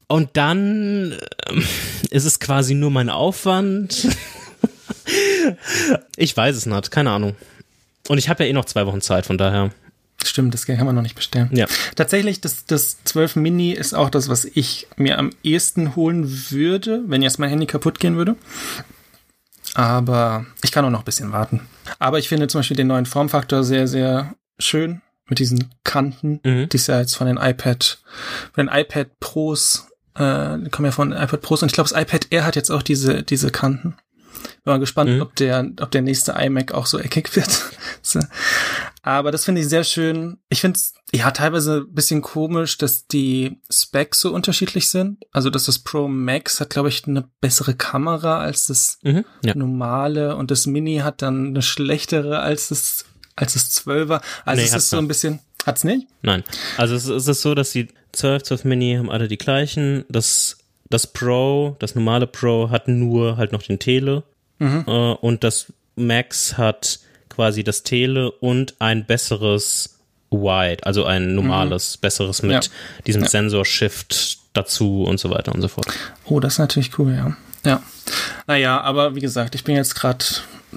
[0.09, 1.61] Und dann äh,
[2.11, 4.09] ist es quasi nur mein Aufwand.
[6.17, 7.37] ich weiß es nicht, keine Ahnung.
[8.09, 9.71] Und ich habe ja eh noch zwei Wochen Zeit, von daher.
[10.25, 11.51] Stimmt, das kann man noch nicht bestellen.
[11.53, 11.67] Ja.
[11.97, 17.03] Tatsächlich, das, das 12 Mini ist auch das, was ich mir am ehesten holen würde,
[17.07, 18.37] wenn jetzt mein Handy kaputt gehen würde.
[19.75, 21.61] Aber ich kann auch noch ein bisschen warten.
[21.99, 25.01] Aber ich finde zum Beispiel den neuen Formfaktor sehr, sehr schön.
[25.29, 26.69] mit diesen Kanten, Mhm.
[26.69, 28.01] die ist ja jetzt von den iPad,
[28.53, 31.99] von den iPad Pros, äh, die kommen ja von iPad Pros und ich glaube, das
[31.99, 33.95] iPad Air hat jetzt auch diese, diese Kanten.
[34.65, 35.23] Bin mal gespannt, Mhm.
[35.23, 37.51] ob der, ob der nächste iMac auch so eckig wird.
[38.03, 38.21] So.
[39.03, 40.39] Aber das finde ich sehr schön.
[40.49, 45.19] Ich finde es ja teilweise ein bisschen komisch, dass die Specs so unterschiedlich sind.
[45.33, 49.25] Also, dass das Pro Max hat, glaube ich, eine bessere Kamera als das Mhm.
[49.45, 49.55] Ja.
[49.57, 54.21] normale und das Mini hat dann eine schlechtere als das, als das 12er.
[54.45, 56.07] Also, Nee, es ist so ein bisschen, hat's nicht?
[56.23, 56.45] Nein.
[56.77, 60.05] Also es, es ist so, dass die 12, 12 Mini haben alle die gleichen.
[60.09, 64.23] Das, das Pro, das normale Pro hat nur halt noch den Tele.
[64.63, 64.85] Mhm.
[64.87, 69.99] Äh, und das Max hat quasi das Tele und ein besseres
[70.31, 72.55] Wide, also ein normales, besseres mit Mhm.
[72.55, 73.03] Ja.
[73.07, 73.29] diesem Ja.
[73.29, 75.87] Sensor-Shift dazu und so weiter und so fort.
[76.25, 77.37] Oh, das ist natürlich cool, ja.
[77.65, 77.83] Ja.
[78.47, 80.25] Naja, aber wie gesagt, ich bin jetzt gerade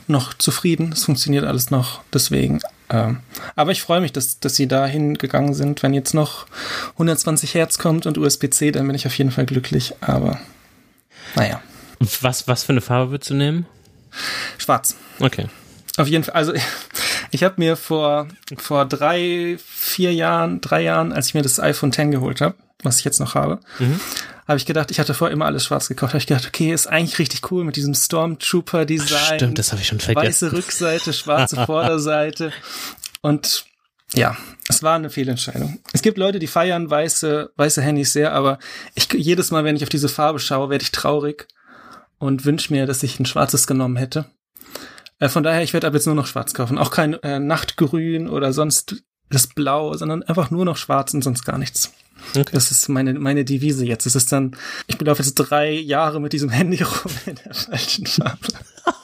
[0.08, 0.92] noch zufrieden.
[0.94, 2.60] Es funktioniert alles noch, deswegen.
[2.90, 3.22] Ähm,
[3.56, 5.82] aber ich freue mich, dass, dass sie da hingegangen sind.
[5.84, 6.46] Wenn jetzt noch
[6.94, 9.94] 120 Hertz kommt und USB-C, dann bin ich auf jeden Fall glücklich.
[10.02, 10.40] Aber
[11.36, 11.62] naja,
[12.22, 13.66] Was, was für eine Farbe würdest du nehmen?
[14.58, 14.96] Schwarz.
[15.20, 15.48] Okay.
[15.98, 16.34] Auf jeden Fall.
[16.36, 16.54] Also
[17.32, 21.90] ich habe mir vor, vor drei, vier Jahren, drei Jahren, als ich mir das iPhone
[21.90, 24.00] X geholt habe, was ich jetzt noch habe, Mhm.
[24.48, 26.14] habe ich gedacht, ich hatte vorher immer alles schwarz gekauft.
[26.14, 29.38] Habe ich gedacht, okay, ist eigentlich richtig cool mit diesem Stormtrooper-Design.
[29.40, 30.48] Stimmt, das habe ich schon vergessen.
[30.48, 32.52] weiße Rückseite, schwarze Vorderseite.
[33.22, 33.66] Und
[34.14, 34.38] ja,
[34.70, 35.80] es war eine Fehlentscheidung.
[35.94, 38.60] Es gibt Leute, die feiern weiße, weiße Handys sehr, aber
[38.94, 41.48] ich, jedes Mal, wenn ich auf diese Farbe schaue, werde ich traurig
[42.18, 44.26] und wünsche mir, dass ich ein schwarzes genommen hätte.
[45.20, 46.78] Äh, von daher, ich werde ab jetzt nur noch schwarz kaufen.
[46.78, 51.44] Auch kein äh, Nachtgrün oder sonst das Blau, sondern einfach nur noch schwarz und sonst
[51.46, 51.92] gar nichts.
[52.36, 52.52] Okay.
[52.54, 54.06] Das ist meine, meine Devise jetzt.
[54.06, 54.56] Es ist dann,
[54.88, 58.38] ich laufe jetzt drei Jahre mit diesem Handy rum in der falschen Farbe.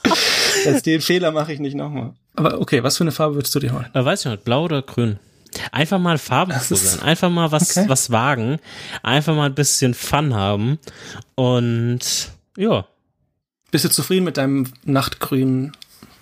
[0.65, 2.13] das, den Fehler mache ich nicht nochmal.
[2.35, 3.87] Aber okay, was für eine Farbe würdest du dir holen?
[3.93, 5.19] Äh, weiß ich nicht, blau oder grün?
[5.73, 7.89] Einfach mal ist- sein, einfach mal was, Okay.
[7.89, 8.57] was wagen,
[9.03, 10.79] einfach mal ein bisschen Fun haben
[11.35, 11.99] und
[12.57, 12.85] ja,
[13.71, 15.71] Bist du zufrieden mit deinem Nachtgrün?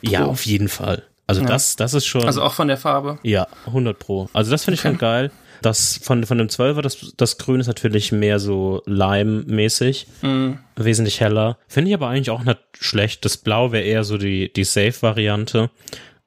[0.02, 1.04] ja, auf jeden Fall.
[1.28, 1.48] Also Ja.
[1.48, 3.20] das, das ist schon, Also auch von der Farbe?
[3.24, 4.30] ja, 100 pro.
[4.34, 4.90] Also das finde ich Okay.
[4.90, 5.32] schon geil.
[5.62, 10.60] Das von, von dem 12er, das, das Grün ist natürlich mehr so Lime-mäßig, Mhm.
[10.78, 11.58] wesentlich heller.
[11.68, 13.26] Finde ich aber eigentlich auch nicht schlecht.
[13.26, 15.70] Das Blau wäre eher so die, die Safe-Variante,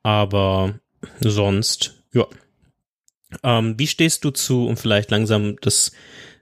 [0.03, 0.75] aber
[1.21, 2.27] sonst, ja.
[3.43, 5.93] Ähm, wie stehst du zu, um vielleicht langsam das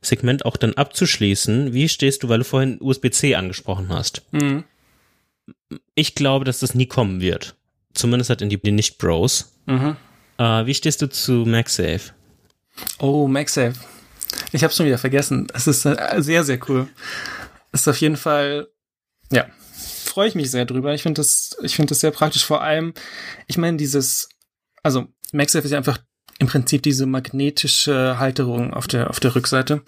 [0.02, 4.22] Segment auch dann abzuschließen, wie stehst du, weil du vorhin USB-C angesprochen hast?
[4.32, 4.64] Mhm.
[5.94, 7.56] Ich glaube, dass das nie kommen wird.
[7.94, 9.52] Zumindest halt in die, die Nicht-Bros.
[9.66, 9.96] Mhm.
[10.38, 12.12] Äh, wie stehst du zu MagSafe?
[12.98, 13.74] Oh, MagSafe.
[14.52, 15.48] Ich habe schon wieder vergessen.
[15.54, 16.88] Es ist äh, sehr, sehr cool.
[17.72, 18.68] Ist auf jeden Fall,
[19.30, 19.46] ja,
[20.04, 20.94] freue ich mich sehr drüber.
[20.94, 22.44] Ich finde das, ich finde das sehr praktisch.
[22.44, 22.94] Vor allem,
[23.46, 24.28] ich meine, dieses,
[24.82, 25.98] also MagSafe ist ja einfach
[26.38, 29.82] im Prinzip diese magnetische Halterung auf der, auf der Rückseite.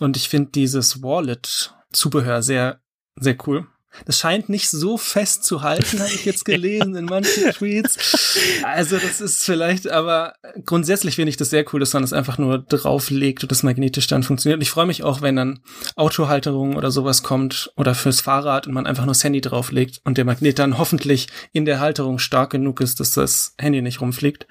[0.00, 2.80] Und ich finde dieses Wallet-Zubehör sehr,
[3.16, 3.66] sehr cool.
[4.04, 8.36] Das scheint nicht so fest zu halten, habe ich jetzt gelesen in manchen Tweets.
[8.62, 12.38] Also das ist vielleicht, aber grundsätzlich finde ich das sehr cool, dass man das einfach
[12.38, 14.58] nur drauflegt und das magnetisch dann funktioniert.
[14.58, 15.60] Und ich freue mich auch, wenn dann
[15.96, 20.18] Autohalterung oder sowas kommt oder fürs Fahrrad und man einfach nur das Handy drauflegt und
[20.18, 24.46] der Magnet dann hoffentlich in der Halterung stark genug ist, dass das Handy nicht rumfliegt.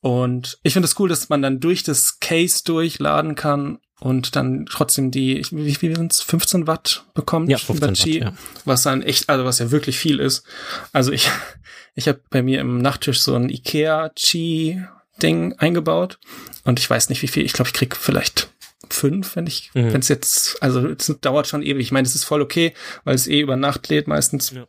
[0.00, 4.66] Und ich finde es cool, dass man dann durch das Case durchladen kann und dann
[4.70, 8.32] trotzdem die, wie viel sind's, 15 Watt bekommt Ja, 15 über Watt, Qi, ja.
[8.64, 10.44] was dann echt, also was ja wirklich viel ist.
[10.92, 11.28] Also ich,
[11.94, 14.82] ich habe bei mir im Nachttisch so ein Ikea Qi
[15.22, 16.18] Ding eingebaut
[16.64, 18.50] und ich weiß nicht wie viel, ich glaube, ich krieg vielleicht
[18.90, 19.92] fünf, wenn ich, Mhm.
[19.92, 21.80] wenn es jetzt, also es dauert schon ewig.
[21.86, 24.50] Ich meine, das ist voll okay, weil es eh über Nacht lädt meistens.
[24.50, 24.66] Ja.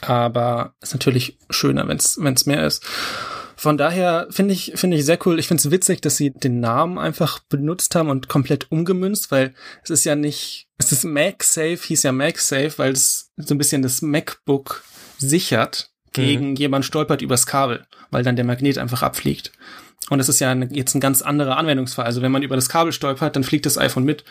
[0.00, 2.84] Aber ist natürlich schöner, wenn es wenn es mehr ist.
[3.56, 5.38] Von daher finde ich finde ich sehr cool.
[5.38, 9.54] Ich finde es witzig, dass sie den Namen einfach benutzt haben und komplett umgemünzt, weil
[9.82, 13.82] es ist ja nicht, es ist MagSafe, hieß ja MagSafe, weil es so ein bisschen
[13.82, 14.84] das MacBook
[15.18, 19.52] sichert gegen jemand stolpert übers Kabel, weil dann der Magnet einfach abfliegt.
[20.08, 22.04] Und das ist ja eine, jetzt ein ganz anderer Anwendungsfall.
[22.04, 24.24] Also wenn man über das Kabel stolpert, dann fliegt das iPhone mit.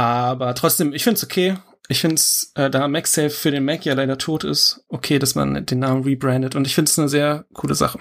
[0.00, 1.58] Aber trotzdem, ich finde es okay.
[1.88, 5.34] Ich finde es, äh, da MagSafe für den Mac ja leider tot ist, okay, dass
[5.34, 6.54] man den Namen rebrandet.
[6.54, 7.98] Und ich finde es eine sehr coole Sache.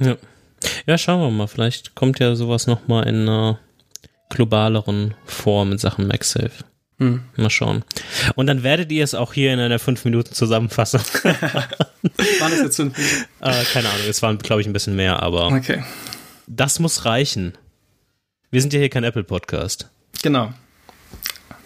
[0.00, 0.16] Ja.
[0.86, 1.48] ja, schauen wir mal.
[1.48, 3.58] Vielleicht kommt ja sowas nochmal in einer
[4.30, 6.64] globaleren Form in Sachen MagSafe.
[6.98, 7.22] Hm.
[7.36, 7.84] Mal schauen.
[8.34, 11.02] Und dann werdet ihr es auch hier in einer 5-Minuten-Zusammenfassung.
[11.22, 13.26] Waren das jetzt fünf Minuten?
[13.40, 15.84] äh, keine Ahnung, es waren, glaube ich, ein bisschen mehr, aber Okay,
[16.46, 17.58] das muss reichen.
[18.50, 19.90] Wir sind ja hier kein Apple-Podcast.
[20.22, 20.54] genau.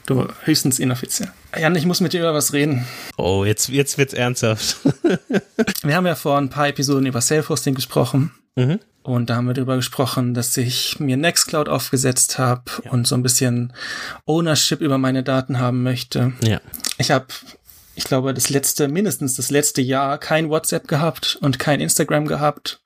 [0.07, 1.33] Du, höchstens inoffiziell.
[1.59, 2.87] Jan, ich muss mit dir über was reden.
[3.17, 4.79] Oh, jetzt, jetzt wird's ernsthaft.
[5.83, 8.33] Wir haben ja vor ein paar Episoden über Self-Hosting gesprochen.
[8.55, 8.79] mhm.
[9.03, 12.91] Und da haben wir darüber gesprochen, dass ich mir Nextcloud aufgesetzt habe ja.
[12.91, 13.73] und so ein bisschen
[14.25, 16.33] Ownership über meine Daten haben möchte.
[16.43, 16.61] Ja.
[16.99, 17.27] Ich habe,
[17.95, 22.81] ich glaube, das letzte, mindestens das letzte Jahr kein WhatsApp gehabt und kein Instagram gehabt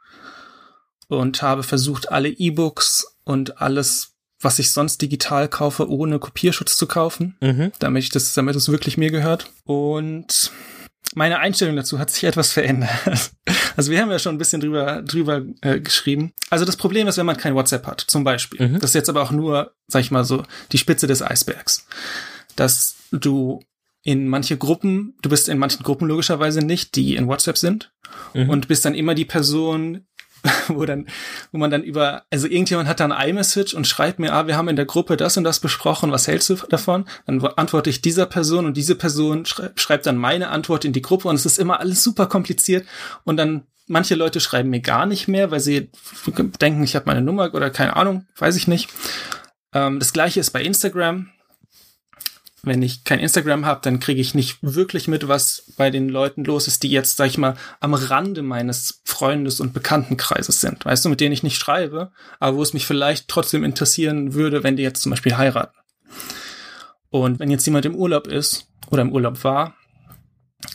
[1.09, 6.87] und habe versucht, alle E-Books und alles, was ich sonst digital kaufe, ohne Kopierschutz zu
[6.87, 7.72] kaufen, mhm.
[7.79, 9.50] damit ich das, damit es wirklich mir gehört.
[9.64, 10.50] Und
[11.14, 13.33] meine Einstellung dazu hat sich etwas verändert.
[13.76, 16.33] Also wir haben ja schon ein bisschen drüber, drüber äh, geschrieben.
[16.48, 18.68] Also das Problem ist, wenn man kein WhatsApp hat, zum Beispiel.
[18.68, 18.81] Mhm.
[18.81, 21.87] Das ist jetzt aber auch nur, sag ich mal so, die Spitze des Eisbergs.
[22.57, 23.61] Dass du
[24.03, 27.92] in manche Gruppen, du bist in manchen Gruppen logischerweise nicht, die in WhatsApp sind.
[28.35, 28.48] Mhm.
[28.48, 30.07] Und bist dann immer die Person,
[30.68, 31.07] wo dann,
[31.53, 34.68] wo man dann über, also irgendjemand hat dann iMessage und schreibt mir, ah, wir haben
[34.68, 37.05] in der Gruppe das und das besprochen, was hältst du davon?
[37.26, 41.03] Dann antworte ich dieser Person und diese Person schreibt, schreibt dann meine Antwort in die
[41.03, 42.87] Gruppe und es ist immer alles super kompliziert
[43.24, 45.90] und dann manche Leute schreiben mir gar nicht mehr, weil sie
[46.61, 48.88] denken, ich habe meine Nummer oder keine Ahnung, weiß ich nicht.
[49.74, 51.31] Ähm, das gleiche ist bei Instagram
[52.62, 56.44] wenn ich kein Instagram habe, dann kriege ich nicht wirklich mit, was bei den Leuten
[56.44, 60.85] los ist, die jetzt, sag ich mal, am Rande meines Freundes- und Bekanntenkreises sind.
[60.85, 64.62] Weißt du, mit denen ich nicht schreibe, aber wo es mich vielleicht trotzdem interessieren würde,
[64.62, 65.77] wenn die jetzt zum Beispiel heiraten.
[67.09, 69.75] Und wenn jetzt jemand im Urlaub ist oder im Urlaub war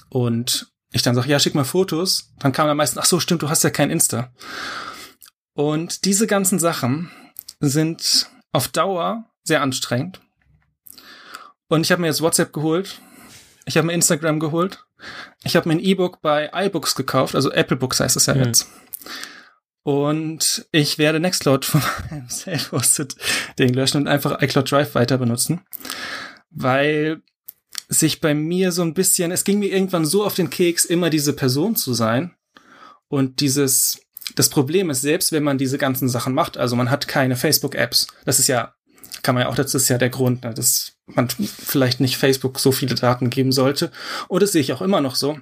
[0.09, 3.41] und ich dann sage, ja, schick mal Fotos, dann kam er meistens, ach so, stimmt,
[3.41, 4.33] du hast ja kein Insta.
[5.53, 7.11] Und diese ganzen Sachen
[7.59, 10.21] sind auf Dauer sehr anstrengend
[11.67, 13.01] und ich habe mir jetzt WhatsApp geholt.
[13.65, 14.85] Ich habe mir Instagram geholt.
[15.43, 18.43] Ich habe mir ein E-Book bei iBooks gekauft, also Apple Books heißt es ja mhm.
[18.43, 18.67] jetzt.
[19.83, 25.61] Und ich werde Nextcloud von meinem Self-Hosted-Ding löschen und einfach iCloud Drive weiter benutzen.
[26.49, 27.21] Weil
[27.87, 31.09] sich bei mir so ein bisschen, es ging mir irgendwann so auf den Keks, immer
[31.09, 32.35] diese Person zu sein.
[33.07, 34.01] Und dieses,
[34.35, 38.07] das Problem ist, selbst wenn man diese ganzen Sachen macht, also man hat keine Facebook-Apps,
[38.25, 38.74] das ist ja
[39.23, 42.59] kann man ja auch, das ist ja der Grund, ne, dass man vielleicht nicht Facebook
[42.59, 43.91] so viele Daten geben sollte.
[44.27, 45.39] Und das sehe ich auch immer noch so.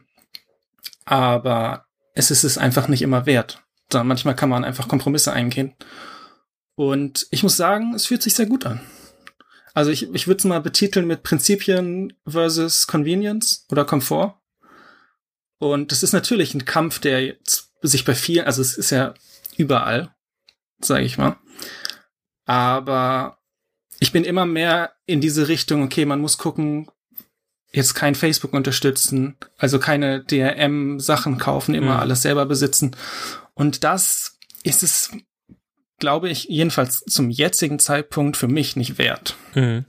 [1.05, 3.63] Aber es ist es einfach nicht immer wert.
[3.91, 5.75] Sondern manchmal kann man einfach Kompromisse eingehen.
[6.75, 8.81] Und ich muss sagen, es fühlt sich sehr gut an.
[9.73, 14.39] Also ich, ich würde es mal betiteln mit Prinzipien versus Convenience oder Komfort.
[15.57, 19.13] Und das ist natürlich ein Kampf, der jetzt sich bei vielen, also es ist ja
[19.57, 20.13] überall,
[20.79, 21.37] sage ich mal.
[22.45, 23.39] Aber
[24.03, 26.91] ich bin immer mehr in diese Richtung, okay, man muss gucken,
[27.71, 31.99] jetzt kein Facebook unterstützen, also keine DRM-Sachen kaufen, immer mhm.
[32.01, 32.97] alles selber besitzen.
[33.53, 35.11] Und das ist es,
[35.99, 39.37] glaube ich, jedenfalls zum jetzigen Zeitpunkt für mich nicht wert.
[39.55, 39.85] Mhm.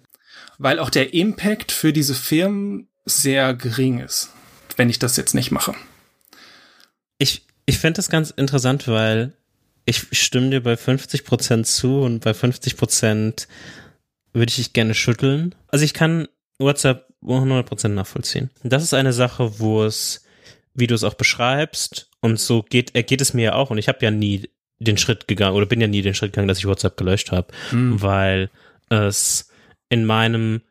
[0.59, 4.31] Weil auch der Impact für diese Firmen sehr gering ist,
[4.77, 5.74] wenn ich das jetzt nicht mache.
[7.18, 9.33] Ich, ich fände das ganz interessant, weil
[9.87, 13.48] ich stimme dir bei 50 Prozent zu und bei 50 Prozent
[14.34, 15.54] würde ich dich gerne schütteln.
[15.68, 18.50] Also ich kann WhatsApp 100% nachvollziehen.
[18.62, 20.24] Das ist eine Sache, wo es,
[20.74, 23.88] wie du es auch beschreibst, und so geht, geht es mir ja auch, und ich
[23.88, 26.66] habe ja nie den Schritt gegangen, oder bin ja nie den Schritt gegangen, dass ich
[26.66, 28.00] WhatsApp gelöscht habe, mhm.
[28.00, 28.50] weil
[28.88, 29.50] es
[29.88, 30.62] in meinem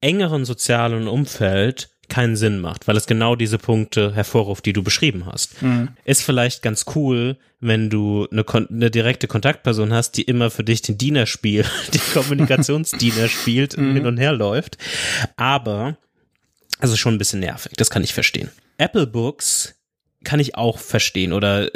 [0.00, 5.24] engeren sozialen Umfeld keinen Sinn macht, weil es genau diese Punkte hervorruft, die du beschrieben
[5.24, 5.62] hast.
[5.62, 5.88] Mhm.
[6.04, 10.82] Ist vielleicht ganz cool, wenn du eine, eine, direkte Kontaktperson hast, die immer für dich
[10.82, 13.94] den Diener spielt, den Kommunikationsdiener spielt, mhm.
[13.94, 14.76] hin und her läuft.
[15.36, 15.96] Aber,
[16.78, 18.50] also schon ein bisschen nervig, das kann ich verstehen.
[18.76, 19.76] Apple Books
[20.24, 21.70] kann ich auch verstehen oder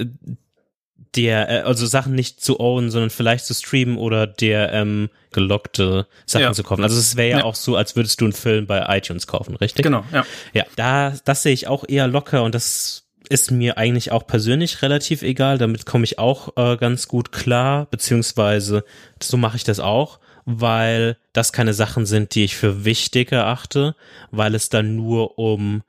[1.17, 6.07] der, äh, also Sachen nicht zu own, sondern vielleicht zu streamen oder der ähm, gelockte
[6.27, 6.53] Sachen ja.
[6.53, 6.83] zu kaufen.
[6.83, 9.57] Also es wäre ja, ja, auch so, als würdest du einen Film bei iTunes kaufen,
[9.57, 9.83] richtig?
[9.83, 10.25] Genau, ja.
[10.53, 14.83] Ja, da, das sehe ich auch eher locker und das ist mir eigentlich auch persönlich
[14.83, 15.59] relativ egal.
[15.59, 18.85] Damit komme ich auch äh, ganz gut klar, beziehungsweise
[19.23, 23.97] so mache ich das auch, weil das keine Sachen sind, die ich für wichtig erachte,
[24.31, 25.83] weil es dann nur um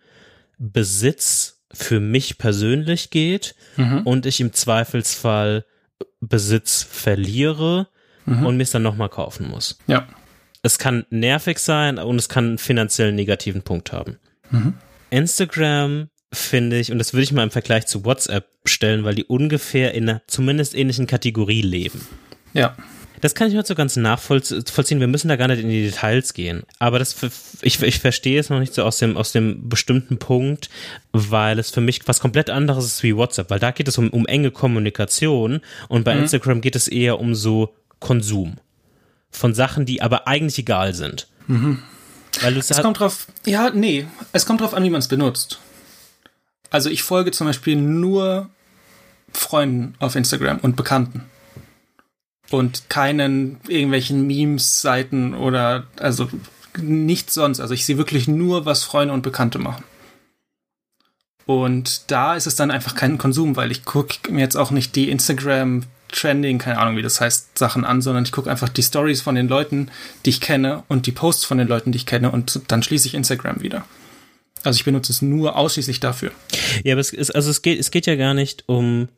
[0.58, 4.02] Besitz für mich persönlich geht mhm.
[4.04, 5.66] und ich im Zweifelsfall
[6.20, 7.88] Besitz verliere
[8.26, 8.46] mhm.
[8.46, 9.78] und mir es dann nochmal kaufen muss.
[9.88, 10.08] Ja.
[10.64, 14.18] Es kann nervig sein und es kann einen finanziellen negativen Punkt haben.
[14.50, 14.74] Mhm.
[15.12, 19.26] Instagram finde ich, und das würde ich mal im Vergleich zu WhatsApp stellen, weil die
[19.26, 22.06] ungefähr in einer zumindest ähnlichen Kategorie leben.
[22.54, 22.76] Ja.
[23.26, 25.00] Das kann ich mir so ganz nachvollziehen.
[25.00, 26.62] Wir müssen da gar nicht in die Details gehen.
[26.78, 27.16] Aber das,
[27.64, 30.70] ich, ich verstehe es noch nicht so aus dem, aus dem bestimmten Punkt,
[31.12, 34.12] weil es für mich was komplett anderes ist wie WhatsApp, weil da geht es um,
[34.12, 36.22] um enge Kommunikation und bei mhm.
[36.22, 38.58] Instagram geht es eher um so Konsum
[39.32, 41.28] von Sachen, die aber eigentlich egal sind.
[41.48, 41.82] Mhm.
[42.42, 45.58] Weil es kommt drauf, ja, nee, es kommt drauf an, wie man es benutzt.
[46.70, 48.52] Also ich folge zum Beispiel nur
[49.34, 51.24] Freunden auf Instagram und Bekannten.
[52.52, 56.30] Und keinen irgendwelchen Memes-Seiten oder also
[56.78, 57.60] nichts sonst.
[57.60, 59.84] Also ich sehe wirklich nur, was Freunde und Bekannte machen.
[61.46, 64.96] Und da ist es dann einfach kein Konsum, weil ich gucke mir jetzt auch nicht
[64.96, 68.84] die Instagram Trending, keine Ahnung, wie das heißt, Sachen an, sondern ich gucke einfach die
[68.84, 69.90] Stories von den Leuten,
[70.24, 73.08] die ich kenne und die Posts von den Leuten, die ich kenne und dann schließe
[73.08, 73.86] ich Instagram wieder.
[74.64, 76.32] Also ich benutze es nur ausschließlich dafür.
[76.84, 79.10] Ja, aber es ist, also es geht, es geht ja gar nicht um,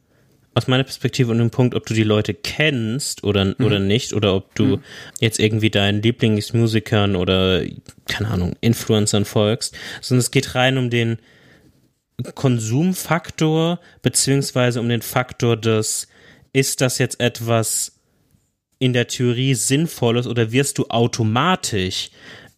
[0.58, 3.56] aus meiner Perspektive um den Punkt, ob du die Leute kennst oder, mhm.
[3.64, 4.84] oder nicht, oder ob du mhm.
[5.20, 7.64] jetzt irgendwie deinen Lieblingsmusikern oder,
[8.08, 11.20] keine Ahnung, Influencern folgst, sondern es geht rein um den
[12.34, 16.08] Konsumfaktor, beziehungsweise um den Faktor des,
[16.54, 18.00] ist das jetzt etwas
[18.80, 22.10] in der Theorie Sinnvolles oder wirst du automatisch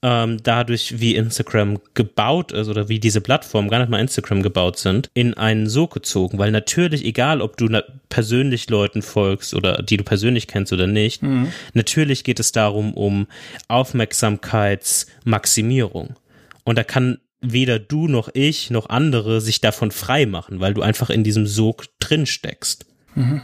[0.01, 4.77] ähm, dadurch, wie Instagram gebaut ist oder wie diese Plattformen, gar nicht mal Instagram gebaut
[4.77, 6.37] sind, in einen Sog gezogen.
[6.37, 7.67] Weil natürlich, egal ob du
[8.09, 11.51] persönlich Leuten folgst oder die du persönlich kennst oder nicht, mhm.
[11.73, 13.27] natürlich geht es darum, um
[13.67, 16.15] Aufmerksamkeitsmaximierung.
[16.63, 20.81] Und da kann weder du noch ich noch andere sich davon frei machen, weil du
[20.81, 22.85] einfach in diesem Sog drin steckst.
[23.15, 23.41] Mhm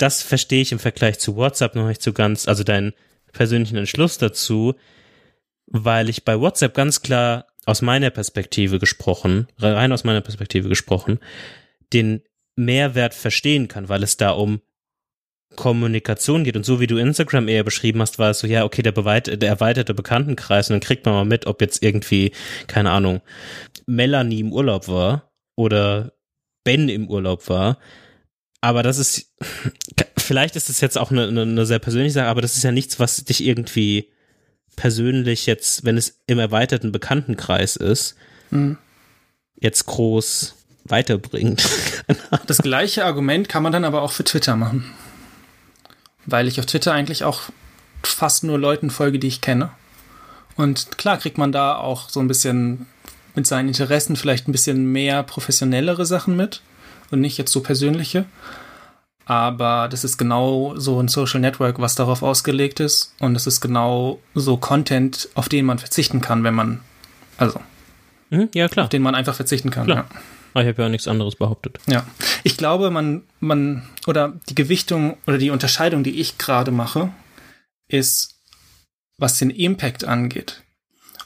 [0.00, 2.92] das verstehe ich im Vergleich zu WhatsApp noch nicht so ganz, also deinen
[3.32, 4.74] persönlichen Entschluss dazu,
[5.70, 11.18] weil ich bei WhatsApp ganz klar aus meiner Perspektive gesprochen, rein aus meiner Perspektive gesprochen,
[11.92, 12.22] den
[12.56, 14.60] Mehrwert verstehen kann, weil es da um
[15.56, 16.56] Kommunikation geht.
[16.56, 19.48] Und so wie du Instagram eher beschrieben hast, war es so, ja, okay, der, der
[19.48, 22.32] erweiterte Bekanntenkreis und dann kriegt man mal mit, ob jetzt irgendwie,
[22.66, 23.20] keine Ahnung,
[23.86, 26.12] Melanie im Urlaub war oder
[26.64, 27.78] Ben im Urlaub war
[28.60, 29.32] aber das ist,
[30.18, 33.00] vielleicht ist es jetzt auch eine, eine, sehr persönliche Sache, aber das ist ja nichts,
[33.00, 34.10] was dich irgendwie
[34.80, 38.14] persönlich jetzt, wenn es im erweiterten Bekanntenkreis ist,
[38.50, 38.78] mhm.
[39.56, 40.54] jetzt groß
[40.84, 41.68] weiterbringt.
[42.46, 44.90] das gleiche Argument kann man dann aber auch für Twitter machen.
[46.24, 47.42] Weil ich auf Twitter eigentlich auch
[48.02, 49.70] fast nur Leuten folge, die ich kenne.
[50.56, 52.86] Und klar kriegt man da auch so ein bisschen
[53.34, 56.62] mit seinen Interessen vielleicht ein bisschen mehr professionellere Sachen mit
[57.10, 58.24] und nicht jetzt so persönliche.
[59.24, 63.14] Aber das ist genau so ein Social Network, was darauf ausgelegt ist.
[63.20, 66.80] Und es ist genau so Content, auf den man verzichten kann, wenn man,
[67.36, 67.60] also,
[68.30, 68.84] mhm, ja, klar.
[68.84, 69.86] auf den man einfach verzichten kann.
[69.86, 70.08] Klar.
[70.54, 70.62] Ja.
[70.62, 71.78] Ich habe ja nichts anderes behauptet.
[71.86, 72.04] Ja.
[72.42, 77.12] Ich glaube, man, man, oder die Gewichtung oder die Unterscheidung, die ich gerade mache,
[77.86, 78.40] ist,
[79.16, 80.64] was den Impact angeht.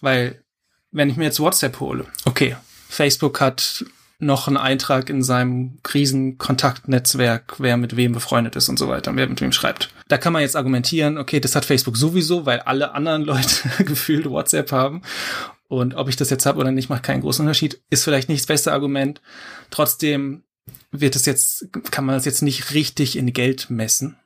[0.03, 0.43] Weil,
[0.91, 2.57] wenn ich mir jetzt WhatsApp hole, okay,
[2.89, 3.85] Facebook hat
[4.25, 9.29] noch einen Eintrag in seinem Krisenkontaktnetzwerk, wer mit wem befreundet ist und so weiter, wer
[9.29, 9.91] mit wem schreibt.
[10.09, 14.29] Da kann man jetzt argumentieren, okay, das hat Facebook sowieso, weil alle anderen Leute gefühlt
[14.29, 15.03] WhatsApp haben.
[15.69, 17.81] Und ob ich das jetzt habe oder nicht, macht keinen großen Unterschied.
[17.91, 19.21] Ist vielleicht nicht das beste Argument.
[19.71, 20.45] Trotzdem
[20.93, 24.17] wird es jetzt, kann man das jetzt nicht richtig in Geld messen.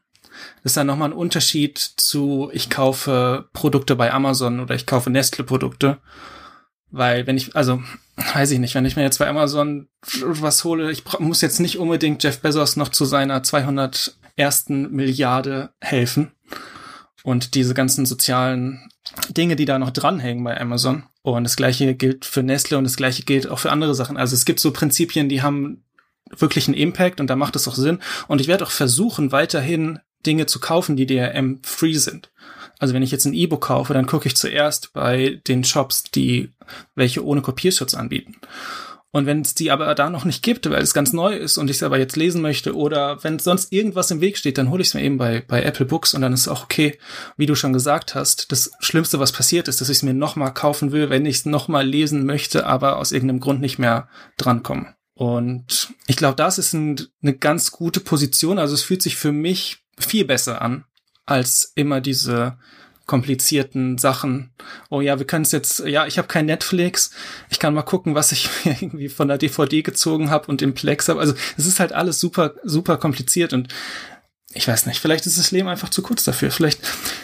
[0.62, 5.10] Das ist dann nochmal ein Unterschied zu, ich kaufe Produkte bei Amazon oder ich kaufe
[5.10, 5.98] Nestle-Produkte.
[6.90, 7.82] Weil wenn ich, also
[8.16, 9.88] weiß ich nicht, wenn ich mir jetzt bei Amazon
[10.22, 14.14] was hole, ich muss jetzt nicht unbedingt Jeff Bezos noch zu seiner 201.
[14.68, 16.32] Milliarde helfen.
[17.24, 18.90] Und diese ganzen sozialen
[19.28, 21.04] Dinge, die da noch dranhängen bei Amazon.
[21.22, 24.16] Und das gleiche gilt für Nestle und das gleiche gilt auch für andere Sachen.
[24.16, 25.84] Also es gibt so Prinzipien, die haben
[26.36, 27.98] wirklich einen Impact und da macht es auch Sinn.
[28.28, 32.30] Und ich werde auch versuchen, weiterhin Dinge zu kaufen, die DRM-free sind.
[32.78, 36.52] Also wenn ich jetzt ein E-Book kaufe, dann gucke ich zuerst bei den Shops, die
[36.94, 38.36] welche ohne Kopierschutz anbieten.
[39.10, 41.70] Und wenn es die aber da noch nicht gibt, weil es ganz neu ist und
[41.70, 44.82] ich es aber jetzt lesen möchte oder wenn sonst irgendwas im Weg steht, dann hole
[44.82, 46.98] ich es mir eben bei, bei Apple Books und dann ist es auch okay,
[47.38, 48.52] wie du schon gesagt hast.
[48.52, 51.46] Das Schlimmste, was passiert ist, dass ich es mir nochmal kaufen will, wenn ich es
[51.46, 54.94] nochmal lesen möchte, aber aus irgendeinem Grund nicht mehr drankomme.
[55.14, 58.58] Und ich glaube, das ist ein, eine ganz gute Position.
[58.58, 60.84] Also es fühlt sich für mich viel besser an,
[61.24, 62.58] als immer diese
[63.08, 64.50] komplizierten Sachen.
[64.90, 67.10] Oh ja, wir können es jetzt, ja, ich habe kein Netflix,
[67.48, 71.08] ich kann mal gucken, was ich irgendwie von der DVD gezogen habe und im Plex
[71.08, 71.18] habe.
[71.18, 73.74] Also es ist halt alles super, super kompliziert und
[74.54, 76.50] ich weiß nicht, vielleicht ist das Leben einfach zu kurz dafür.
[76.50, 76.80] Vielleicht,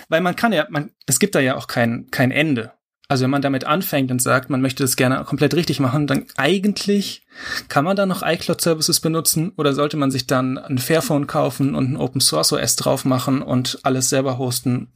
[0.08, 2.72] weil man kann ja, man, es gibt da ja auch kein, kein Ende.
[3.06, 6.24] Also wenn man damit anfängt und sagt, man möchte das gerne komplett richtig machen, dann
[6.36, 7.26] eigentlich
[7.68, 11.92] kann man da noch iCloud-Services benutzen oder sollte man sich dann ein Fairphone kaufen und
[11.92, 14.88] ein Open Source OS drauf machen und alles selber hosten?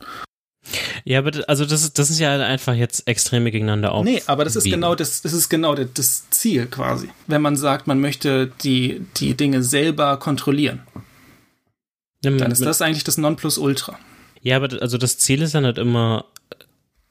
[1.05, 4.05] Ja, aber also das ist, das ist ja einfach jetzt Extreme gegeneinander auf.
[4.05, 7.09] Nee, aber das ist genau das, das ist genau das, das Ziel quasi.
[7.27, 10.83] Wenn man sagt, man möchte die, die Dinge selber kontrollieren.
[12.25, 13.99] Ja, dann ist das eigentlich das Nonplusultra.
[14.43, 16.25] Ja, aber also das Ziel ist ja nicht immer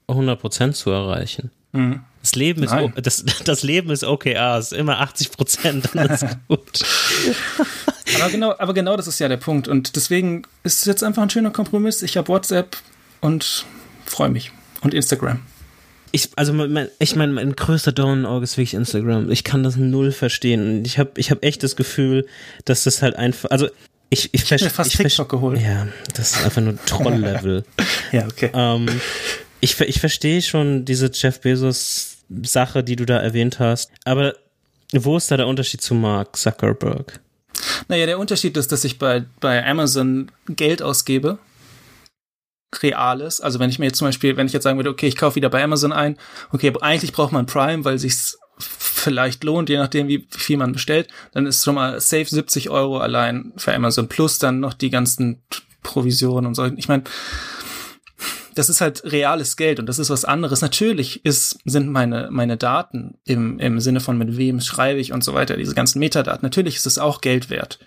[0.07, 1.51] 100% zu erreichen.
[1.71, 2.01] Mhm.
[2.21, 6.81] Das Leben ist das, das Leben ist OKR, ist immer 80 Prozent, dann ist gut.
[8.19, 9.67] Aber genau, aber genau das ist ja der Punkt.
[9.67, 12.01] Und deswegen ist es jetzt einfach ein schöner Kompromiss.
[12.01, 12.77] Ich habe WhatsApp
[13.21, 13.65] und
[14.05, 14.51] freue mich.
[14.81, 15.39] Und Instagram.
[16.11, 19.29] Ich, also mein, ich meine, mein größter Dorn Auge ist wirklich Instagram.
[19.29, 20.79] Ich kann das null verstehen.
[20.79, 22.25] Und ich habe ich hab echt das Gefühl,
[22.65, 23.67] dass das halt einfach, also
[24.09, 25.61] ich, ich, ich mir fast ich TikTok geholt.
[25.61, 27.63] Ja, das ist einfach nur Troll-Level.
[28.11, 28.51] ja, okay.
[28.53, 28.87] Ähm,
[29.59, 34.35] ich, ich verstehe schon diese Jeff Bezos Sache, die du da erwähnt hast, aber
[34.93, 37.19] wo ist da der Unterschied zu Mark Zuckerberg?
[37.87, 41.39] Naja, der Unterschied ist, dass ich bei, bei Amazon Geld ausgebe.
[42.81, 43.41] Reales.
[43.41, 45.35] Also wenn ich mir jetzt zum Beispiel, wenn ich jetzt sagen würde, okay, ich kaufe
[45.35, 46.17] wieder bei Amazon ein,
[46.51, 51.09] okay, eigentlich braucht man Prime, weil sich's vielleicht lohnt, je nachdem, wie viel man bestellt,
[51.31, 55.43] dann ist schon mal safe 70 Euro allein für Amazon plus dann noch die ganzen
[55.83, 56.65] Provisionen und so.
[56.65, 57.03] Ich meine,
[58.55, 60.61] das ist halt reales Geld und das ist was anderes.
[60.61, 65.23] Natürlich ist, sind meine, meine Daten im, im Sinne von mit wem schreibe ich und
[65.23, 67.79] so weiter, diese ganzen Metadaten, natürlich ist es auch Geld wert.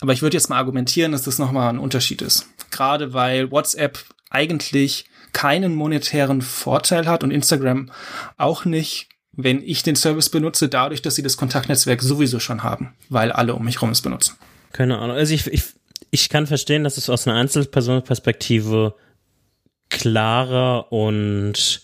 [0.00, 2.46] Aber ich würde jetzt mal argumentieren, dass das nochmal ein Unterschied ist.
[2.70, 3.98] Gerade weil WhatsApp
[4.30, 7.90] eigentlich keinen monetären Vorteil hat und Instagram
[8.36, 12.96] auch nicht, wenn ich den Service benutze, dadurch, dass sie das Kontaktnetzwerk sowieso schon haben,
[13.08, 14.36] weil alle um mich herum es benutzen.
[14.72, 15.16] Keine Ahnung.
[15.16, 15.64] Also ich, ich,
[16.10, 18.94] ich kann verstehen, dass es aus einer Einzelpersonenperspektive
[19.90, 21.82] klarer und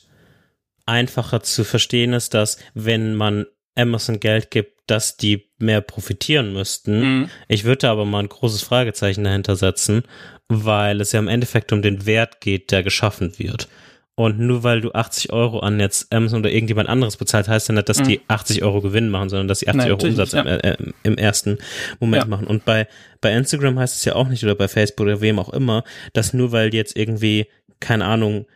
[0.86, 7.00] einfacher zu verstehen ist, dass wenn man Amazon Geld gibt, dass die mehr profitieren müssten.
[7.00, 7.30] Mhm.
[7.48, 10.02] Ich würde aber mal ein großes Fragezeichen dahinter setzen,
[10.48, 13.68] weil es ja im Endeffekt um den Wert geht, der geschaffen wird.
[14.16, 17.74] Und nur weil du 80 Euro an jetzt Amazon oder irgendjemand anderes bezahlt, heißt ja
[17.74, 18.04] nicht, dass mhm.
[18.04, 20.42] die 80 Euro Gewinn machen, sondern dass die 80 Nein, Euro Umsatz ja.
[20.42, 21.58] im, äh, im, ersten
[21.98, 22.28] Moment ja.
[22.28, 22.46] machen.
[22.46, 22.86] Und bei,
[23.20, 26.32] bei Instagram heißt es ja auch nicht oder bei Facebook oder wem auch immer, dass
[26.32, 27.46] nur weil jetzt irgendwie,
[27.80, 28.46] keine Ahnung,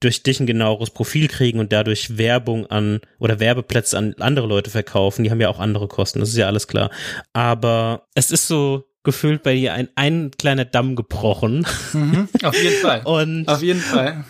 [0.00, 4.70] durch dich ein genaueres Profil kriegen und dadurch Werbung an oder Werbeplätze an andere Leute
[4.70, 6.90] verkaufen, die haben ja auch andere Kosten, das ist ja alles klar.
[7.32, 11.66] Aber es ist so gefühlt bei dir ein, ein kleiner Damm gebrochen.
[11.92, 13.02] Mhm, auf jeden Fall.
[13.04, 14.24] und auf jeden Fall.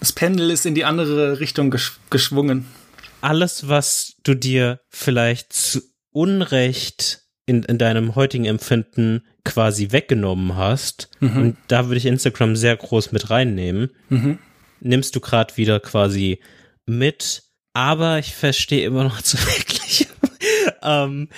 [0.00, 2.66] Das Pendel ist in die andere Richtung gesch geschwungen.
[3.20, 5.80] Alles, was du dir vielleicht zu
[6.12, 11.36] Unrecht in, in deinem heutigen Empfinden quasi weggenommen hast, mhm.
[11.36, 14.38] und da würde ich Instagram sehr groß mit reinnehmen, mhm
[14.80, 16.40] nimmst du gerade wieder quasi
[16.86, 20.08] mit, aber ich verstehe immer noch zu wirklich,
[20.82, 21.28] ähm,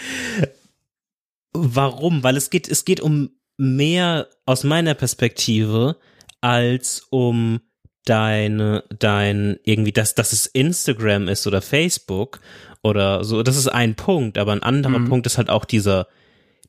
[1.52, 5.96] warum, weil es geht, es geht um mehr aus meiner Perspektive
[6.40, 7.60] als um
[8.04, 12.40] deine, dein, irgendwie, dass, dass es Instagram ist oder Facebook
[12.82, 15.08] oder so, das ist ein Punkt, aber ein anderer mhm.
[15.08, 16.06] Punkt ist halt auch dieser,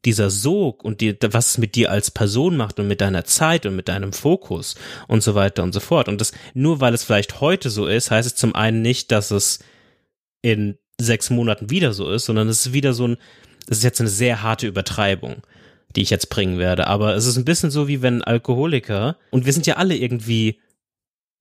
[0.06, 3.66] dieser Sog und die, was es mit dir als Person macht und mit deiner Zeit
[3.66, 4.76] und mit deinem Fokus
[5.08, 6.08] und so weiter und so fort.
[6.08, 9.32] Und das, nur weil es vielleicht heute so ist, heißt es zum einen nicht, dass
[9.32, 9.60] es
[10.42, 13.18] in sechs Monaten wieder so ist, sondern es ist wieder so ein,
[13.68, 15.44] das ist jetzt eine sehr harte Übertreibung,
[15.96, 16.88] die ich jetzt bringen werde.
[16.88, 20.60] Aber es ist ein bisschen so, wie wenn Alkoholiker, und wir sind ja alle irgendwie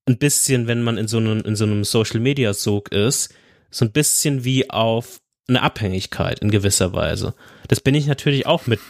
[0.06, 3.34] ein bisschen, wenn man in so einem, in so einem Social Media Sog ist,
[3.70, 7.34] so ein bisschen wie auf eine Abhängigkeit in gewisser Weise.
[7.68, 8.80] Das bin ich natürlich auch mit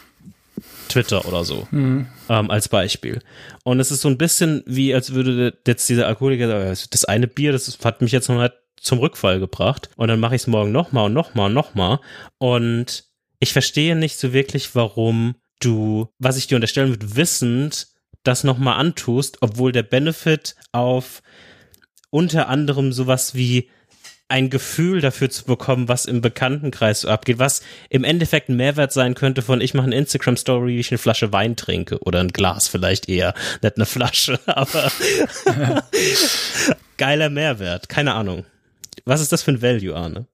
[0.88, 2.06] Twitter oder so, mhm.
[2.28, 3.20] ähm, als Beispiel.
[3.64, 7.28] Und es ist so ein bisschen wie, als würde jetzt dieser Alkoholiker sagen, das eine
[7.28, 8.48] Bier, das hat mich jetzt noch
[8.80, 9.90] zum Rückfall gebracht.
[9.96, 12.00] Und dann mache ich es morgen nochmal und nochmal und nochmal.
[12.38, 13.04] Und
[13.40, 17.88] ich verstehe nicht so wirklich, warum du, was ich dir unterstellen würde, wissend
[18.22, 21.22] das nochmal antust, obwohl der Benefit auf
[22.10, 23.70] unter anderem sowas wie
[24.28, 28.92] ein Gefühl dafür zu bekommen, was im Bekanntenkreis so abgeht, was im Endeffekt ein Mehrwert
[28.92, 32.20] sein könnte von ich mache eine Instagram Story, wie ich eine Flasche Wein trinke oder
[32.20, 34.92] ein Glas vielleicht eher, nicht eine Flasche, aber
[36.98, 38.44] geiler Mehrwert, keine Ahnung.
[39.04, 40.26] Was ist das für ein Value, Arne?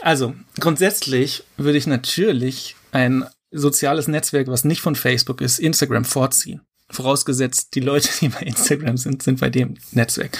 [0.00, 6.60] Also, grundsätzlich würde ich natürlich ein soziales Netzwerk, was nicht von Facebook ist, Instagram vorziehen.
[6.90, 10.36] Vorausgesetzt, die Leute, die bei Instagram sind, sind bei dem Netzwerk.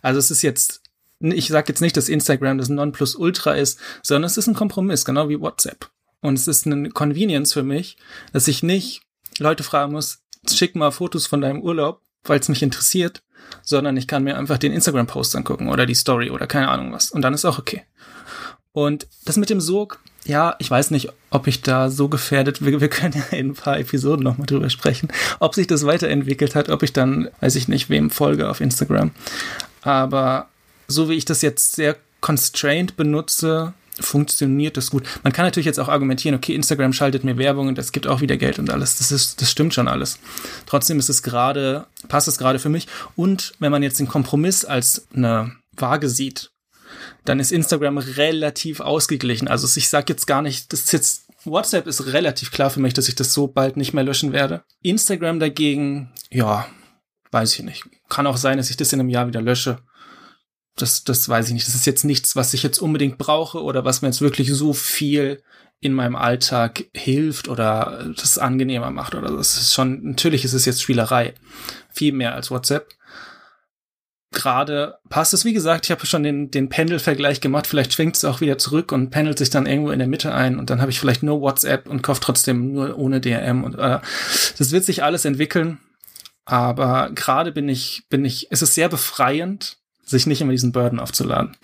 [0.00, 0.82] Also es ist jetzt
[1.20, 5.28] ich sage jetzt nicht, dass Instagram das Nonplusultra ist, sondern es ist ein Kompromiss, genau
[5.28, 5.90] wie WhatsApp.
[6.20, 7.96] Und es ist eine Convenience für mich,
[8.32, 9.02] dass ich nicht
[9.38, 13.22] Leute fragen muss, schick mal Fotos von deinem Urlaub, weil es mich interessiert,
[13.62, 17.10] sondern ich kann mir einfach den Instagram-Post angucken oder die Story oder keine Ahnung was.
[17.10, 17.84] Und dann ist auch okay.
[18.72, 22.80] Und das mit dem Sog, ja, ich weiß nicht, ob ich da so gefährdet, wir,
[22.80, 25.08] wir können ja in ein paar Episoden nochmal drüber sprechen,
[25.40, 29.12] ob sich das weiterentwickelt hat, ob ich dann, weiß ich nicht, wem folge auf Instagram.
[29.82, 30.48] Aber
[30.88, 35.04] so wie ich das jetzt sehr constrained benutze, funktioniert das gut.
[35.22, 38.20] Man kann natürlich jetzt auch argumentieren, okay, Instagram schaltet mir Werbung und das gibt auch
[38.20, 38.96] wieder Geld und alles.
[38.98, 40.18] Das ist, das stimmt schon alles.
[40.66, 42.86] Trotzdem ist es gerade, passt es gerade für mich.
[43.16, 46.50] Und wenn man jetzt den Kompromiss als eine Waage sieht,
[47.24, 49.48] dann ist Instagram relativ ausgeglichen.
[49.48, 52.94] Also ich sage jetzt gar nicht, das ist jetzt WhatsApp ist relativ klar für mich,
[52.94, 54.62] dass ich das so bald nicht mehr löschen werde.
[54.82, 56.66] Instagram dagegen, ja,
[57.30, 57.84] weiß ich nicht.
[58.08, 59.78] Kann auch sein, dass ich das in einem Jahr wieder lösche.
[60.80, 61.66] Das, das weiß ich nicht.
[61.66, 64.72] Das ist jetzt nichts, was ich jetzt unbedingt brauche oder was mir jetzt wirklich so
[64.72, 65.42] viel
[65.80, 70.64] in meinem Alltag hilft oder das angenehmer macht oder das ist schon, natürlich ist es
[70.64, 71.34] jetzt Spielerei.
[71.90, 72.88] Viel mehr als WhatsApp.
[74.30, 78.24] Gerade passt es, wie gesagt, ich habe schon den, den Pendelvergleich gemacht, vielleicht schwingt es
[78.24, 80.90] auch wieder zurück und pendelt sich dann irgendwo in der Mitte ein und dann habe
[80.90, 84.00] ich vielleicht nur WhatsApp und kaufe trotzdem nur ohne DRM und äh,
[84.58, 85.78] das wird sich alles entwickeln.
[86.44, 89.77] Aber gerade bin ich, bin ich, es ist sehr befreiend,
[90.08, 91.56] sich nicht immer diesen Burden aufzuladen.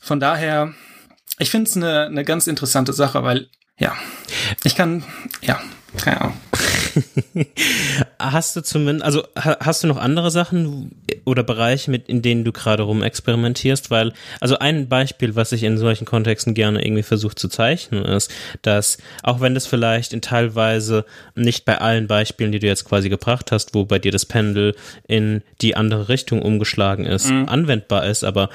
[0.00, 0.74] Von daher,
[1.38, 3.48] ich finde es eine, eine ganz interessante Sache, weil,
[3.78, 3.94] ja,
[4.64, 5.04] ich kann,
[5.40, 5.60] ja,
[5.96, 6.40] keine Ahnung.
[8.32, 10.92] hast du zumindest, also hast du noch andere Sachen
[11.24, 13.90] oder Bereiche, mit in denen du gerade rum experimentierst?
[13.90, 18.30] Weil, also ein Beispiel, was ich in solchen Kontexten gerne irgendwie versuche zu zeichnen, ist,
[18.62, 21.04] dass auch wenn das vielleicht in teilweise
[21.34, 24.74] nicht bei allen Beispielen, die du jetzt quasi gebracht hast, wo bei dir das Pendel
[25.06, 27.48] in die andere Richtung umgeschlagen ist, mhm.
[27.48, 28.48] anwendbar ist, aber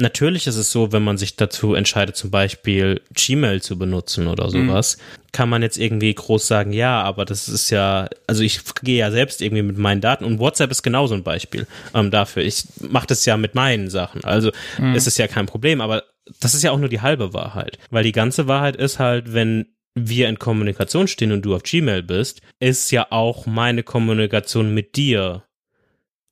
[0.00, 4.46] Natürlich ist es so, wenn man sich dazu entscheidet, zum Beispiel Gmail zu benutzen oder
[4.46, 4.68] mhm.
[4.68, 5.02] sowas, mhm.
[5.32, 9.10] kann man jetzt irgendwie groß sagen, ja, aber das ist ja, also ich gehe ja
[9.10, 12.42] selbst irgendwie mit meinen Daten und WhatsApp ist genauso ein Beispiel ähm, dafür.
[12.42, 14.94] Ich mache das ja mit meinen Sachen, also mhm.
[14.94, 16.04] ist es ja kein Problem, aber
[16.40, 19.66] das ist ja auch nur die halbe Wahrheit, weil die ganze Wahrheit ist halt, wenn
[19.94, 24.96] wir in Kommunikation stehen und du auf Gmail bist, ist ja auch meine Kommunikation mit
[24.96, 25.44] dir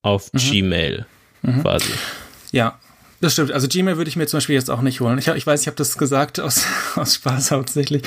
[0.01, 0.39] auf mhm.
[0.39, 1.07] Gmail
[1.43, 1.61] mhm.
[1.61, 1.93] quasi.
[2.51, 2.79] Ja,
[3.21, 3.53] das stimmt.
[3.53, 5.19] Also Gmail würde ich mir zum Beispiel jetzt auch nicht holen.
[5.19, 6.65] Ich, ich weiß, ich habe das gesagt aus,
[6.97, 8.03] aus Spaß hauptsächlich.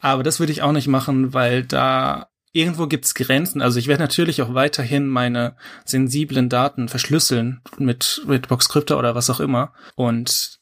[0.00, 3.62] Aber das würde ich auch nicht machen, weil da irgendwo gibt's Grenzen.
[3.62, 9.30] Also ich werde natürlich auch weiterhin meine sensiblen Daten verschlüsseln mit, mit Boxcrypta oder was
[9.30, 9.72] auch immer.
[9.94, 10.60] Und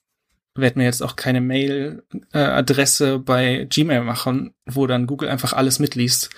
[0.55, 5.79] werde mir jetzt auch keine Mail-Adresse äh, bei Gmail machen, wo dann Google einfach alles
[5.79, 6.31] mitliest.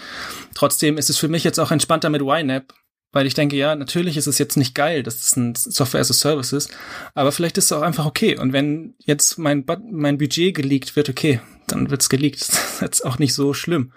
[0.55, 2.72] Trotzdem ist es für mich jetzt auch entspannter mit YNAB,
[3.12, 6.10] weil ich denke, ja, natürlich ist es jetzt nicht geil, dass es ein Software as
[6.10, 6.70] a Service ist,
[7.14, 8.38] aber vielleicht ist es auch einfach okay.
[8.38, 12.40] Und wenn jetzt mein, mein Budget geleakt wird, okay, dann wird's geleakt.
[12.48, 13.92] Das ist jetzt auch nicht so schlimm.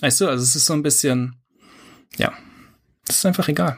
[0.00, 1.36] Weißt du, also es ist so ein bisschen,
[2.16, 2.32] ja,
[3.06, 3.76] das ist einfach egal.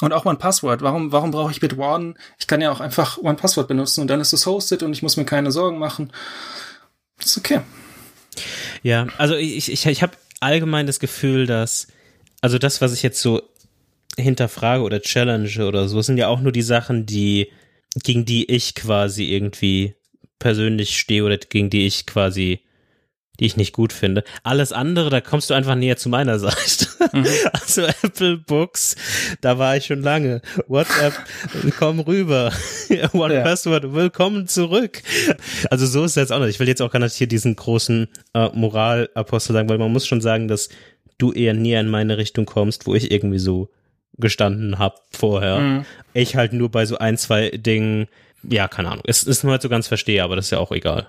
[0.00, 0.82] Und auch One Password.
[0.82, 2.18] Warum, warum brauche ich Bitwarden?
[2.38, 5.02] Ich kann ja auch einfach One Password benutzen und dann ist es hosted und ich
[5.02, 6.12] muss mir keine Sorgen machen.
[7.18, 7.60] Das ist okay.
[8.82, 11.86] Ja, also ich, ich, ich habe allgemein das Gefühl, dass,
[12.40, 13.53] also das, was ich jetzt so
[14.16, 17.50] hinterfrage oder challenge oder so, sind ja auch nur die Sachen, die,
[18.02, 19.94] gegen die ich quasi irgendwie
[20.38, 22.60] persönlich stehe oder gegen die ich quasi,
[23.40, 24.24] die ich nicht gut finde.
[24.42, 26.86] Alles andere, da kommst du einfach näher zu meiner Seite.
[27.12, 27.26] Mhm.
[27.52, 28.96] Also Apple Books,
[29.40, 30.42] da war ich schon lange.
[30.68, 31.14] WhatsApp,
[31.78, 32.52] komm rüber.
[33.12, 33.42] One ja.
[33.42, 35.02] Password, willkommen zurück.
[35.70, 36.50] Also so ist es jetzt auch nicht.
[36.50, 40.06] Ich will jetzt auch gar nicht hier diesen großen äh, Moralapostel sagen, weil man muss
[40.06, 40.68] schon sagen, dass
[41.18, 43.70] du eher näher in meine Richtung kommst, wo ich irgendwie so
[44.18, 45.58] gestanden habe vorher.
[45.58, 45.84] Mhm.
[46.12, 48.08] Ich halt nur bei so ein, zwei Dingen,
[48.42, 49.04] ja, keine Ahnung.
[49.06, 51.06] Es ist nur halt so ganz verstehe, aber das ist ja auch egal.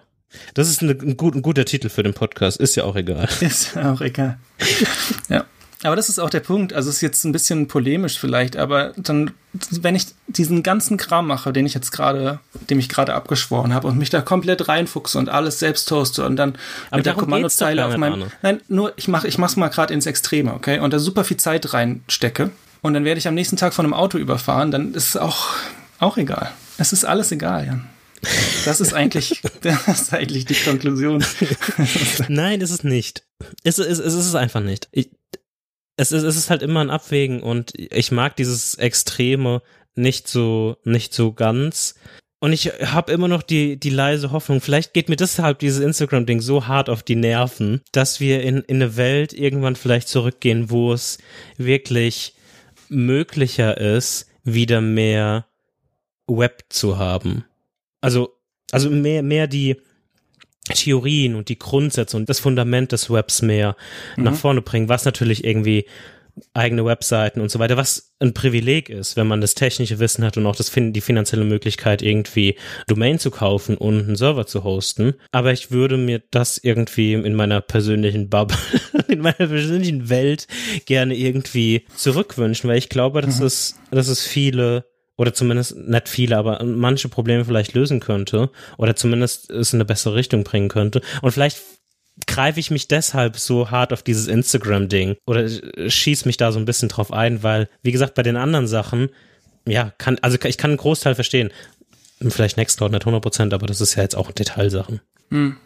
[0.54, 3.30] Das ist eine, ein, gut, ein guter Titel für den Podcast, ist ja auch egal.
[3.42, 4.38] Ist ja auch egal.
[5.30, 5.46] ja.
[5.84, 6.74] Aber das ist auch der Punkt.
[6.74, 9.32] Also es ist jetzt ein bisschen polemisch vielleicht, aber dann,
[9.70, 12.40] wenn ich diesen ganzen Kram mache, den ich jetzt gerade,
[12.72, 16.38] dem ich gerade abgeschworen habe und mich da komplett reinfuchse und alles selbst toaste und
[16.38, 16.56] dann
[16.88, 20.08] aber mit der Kommandozeile auf meinem, nein, nur ich mache, ich mach's mal gerade ins
[20.08, 22.50] Extreme, okay, und da super viel Zeit reinstecke
[22.86, 25.56] und dann werde ich am nächsten Tag von einem Auto überfahren, dann ist es auch,
[25.98, 26.52] auch egal.
[26.78, 27.90] Es ist alles egal, Jan.
[28.64, 31.26] Das ist eigentlich, das ist eigentlich die Konklusion.
[32.28, 33.24] Nein, ist es nicht.
[33.64, 34.88] Es, es, es ist es einfach nicht.
[34.92, 35.10] Ich,
[35.98, 39.64] es, ist, es ist halt immer ein Abwägen und ich mag dieses Extreme
[39.96, 41.96] nicht so, nicht so ganz.
[42.40, 46.40] Und ich habe immer noch die, die leise Hoffnung, vielleicht geht mir deshalb dieses Instagram-Ding
[46.40, 50.94] so hart auf die Nerven, dass wir in, in eine Welt irgendwann vielleicht zurückgehen, wo
[50.94, 51.18] es
[51.58, 52.35] wirklich
[52.90, 55.48] möglicher ist, wieder mehr
[56.28, 57.46] Web zu haben.
[58.02, 58.38] Also,
[58.72, 59.78] also mehr, mehr die
[60.74, 63.76] Theorien und die Grundsätze und das Fundament des Webs mehr
[64.16, 64.24] mhm.
[64.24, 65.86] nach vorne bringen, was natürlich irgendwie
[66.54, 70.38] eigene Webseiten und so weiter, was ein Privileg ist, wenn man das technische Wissen hat
[70.38, 72.56] und auch das, die finanzielle Möglichkeit, irgendwie
[72.88, 75.16] Domain zu kaufen und einen Server zu hosten.
[75.32, 78.58] Aber ich würde mir das irgendwie in meiner persönlichen Bubble,
[79.08, 80.48] in meiner persönlichen Welt
[80.86, 83.46] gerne irgendwie zurückwünschen, weil ich glaube, dass mhm.
[83.46, 84.86] es, dass es viele
[85.18, 89.86] oder zumindest nicht viele, aber manche Probleme vielleicht lösen könnte oder zumindest es in eine
[89.86, 91.02] bessere Richtung bringen könnte.
[91.22, 91.62] Und vielleicht
[92.28, 95.48] greife ich mich deshalb so hart auf dieses Instagram-Ding oder
[95.90, 99.10] schieß mich da so ein bisschen drauf ein, weil, wie gesagt, bei den anderen Sachen,
[99.68, 101.52] ja, kann, also ich kann einen Großteil verstehen.
[102.22, 105.02] Vielleicht Nextcloud nicht 100%, aber das ist ja jetzt auch Detailsachen.
[105.30, 105.58] Hm.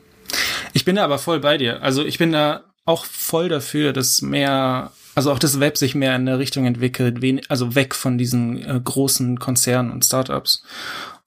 [0.74, 1.82] Ich Ich bin da aber voll bei dir.
[1.82, 6.16] Also ich bin da auch voll dafür, dass mehr, also auch das Web sich mehr
[6.16, 10.64] in eine Richtung entwickelt, also weg von diesen äh, großen Konzernen und Startups.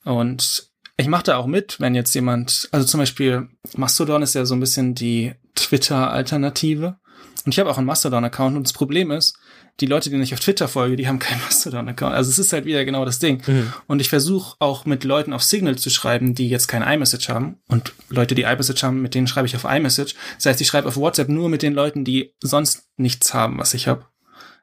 [0.05, 4.45] Und ich mache da auch mit, wenn jetzt jemand, also zum Beispiel Mastodon ist ja
[4.45, 6.99] so ein bisschen die Twitter-Alternative.
[7.45, 9.37] Und ich habe auch einen Mastodon-Account und das Problem ist,
[9.81, 12.15] die Leute, denen ich auf Twitter folge, die haben keinen Mastodon-Account.
[12.15, 13.43] Also es ist halt wieder genau das Ding.
[13.47, 13.73] Mhm.
[13.87, 17.59] Und ich versuche auch mit Leuten auf Signal zu schreiben, die jetzt kein iMessage haben.
[17.69, 20.15] Und Leute, die iMessage haben, mit denen schreibe ich auf iMessage.
[20.37, 23.75] Das heißt, ich schreibe auf WhatsApp nur mit den Leuten, die sonst nichts haben, was
[23.75, 24.07] ich habe.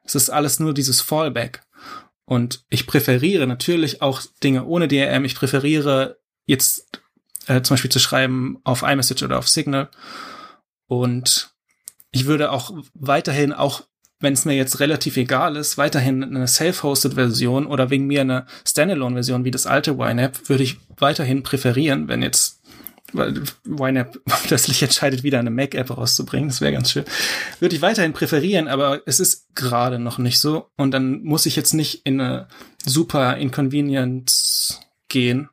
[0.04, 1.62] Es ist alles nur dieses Fallback.
[2.24, 5.24] Und ich präferiere natürlich auch Dinge ohne DRM.
[5.24, 6.19] Ich präferiere
[6.50, 7.00] jetzt
[7.46, 9.88] äh, zum Beispiel zu schreiben auf iMessage oder auf Signal.
[10.86, 11.54] Und
[12.10, 13.84] ich würde auch weiterhin, auch
[14.18, 19.44] wenn es mir jetzt relativ egal ist, weiterhin eine Self-Hosted-Version oder wegen mir eine Standalone-Version
[19.44, 22.58] wie das alte YNAB, würde ich weiterhin präferieren, wenn jetzt
[23.12, 26.48] weil YNAB plötzlich entscheidet, wieder eine Mac-App rauszubringen.
[26.48, 27.04] Das wäre ganz schön.
[27.58, 30.68] Würde ich weiterhin präferieren, aber es ist gerade noch nicht so.
[30.76, 32.48] Und dann muss ich jetzt nicht in eine
[32.84, 35.48] super Inconvenience gehen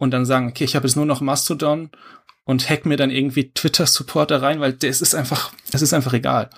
[0.00, 1.90] und dann sagen, okay, ich habe jetzt nur noch Mastodon
[2.44, 6.48] und hack mir dann irgendwie Twitter-Supporter rein, weil es ist einfach, es ist einfach egal.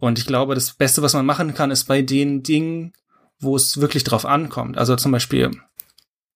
[0.00, 2.92] Und ich glaube, das Beste, was man machen kann, ist bei den Dingen,
[3.38, 4.76] wo es wirklich drauf ankommt.
[4.76, 5.52] Also zum Beispiel,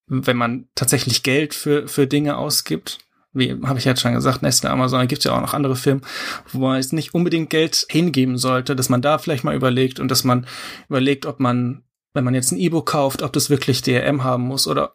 [0.07, 2.99] wenn man tatsächlich Geld für, für Dinge ausgibt,
[3.33, 6.05] wie habe ich jetzt schon gesagt, Nestle, Amazon, da gibt ja auch noch andere Firmen,
[6.53, 10.09] wo man jetzt nicht unbedingt Geld hingeben sollte, dass man da vielleicht mal überlegt und
[10.09, 10.47] dass man
[10.89, 11.83] überlegt, ob man,
[12.15, 14.95] wenn man jetzt ein E-Book kauft, ob das wirklich DRM haben muss oder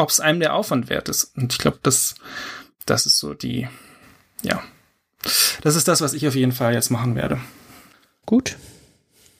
[0.00, 1.36] ob es einem der Aufwand wert ist.
[1.36, 2.14] Und ich glaube, das,
[2.86, 3.68] das ist so die,
[4.42, 4.62] ja,
[5.62, 7.40] das ist das, was ich auf jeden Fall jetzt machen werde.
[8.26, 8.56] Gut.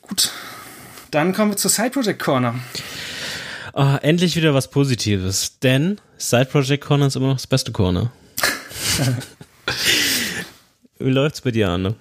[0.02, 0.30] Gut.
[1.10, 2.54] Dann kommen wir zur Side Project Corner.
[3.72, 8.12] Oh, endlich wieder was Positives, denn Side Project Corner ist immer noch das beste Corner.
[10.98, 11.94] Wie läuft's bei dir, Anne?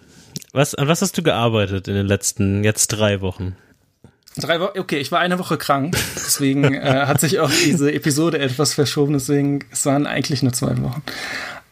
[0.51, 3.55] Was, an was hast du gearbeitet in den letzten jetzt drei Wochen?
[4.37, 8.39] Drei Wochen, okay, ich war eine Woche krank, deswegen äh, hat sich auch diese Episode
[8.39, 11.01] etwas verschoben, deswegen es waren eigentlich nur zwei Wochen.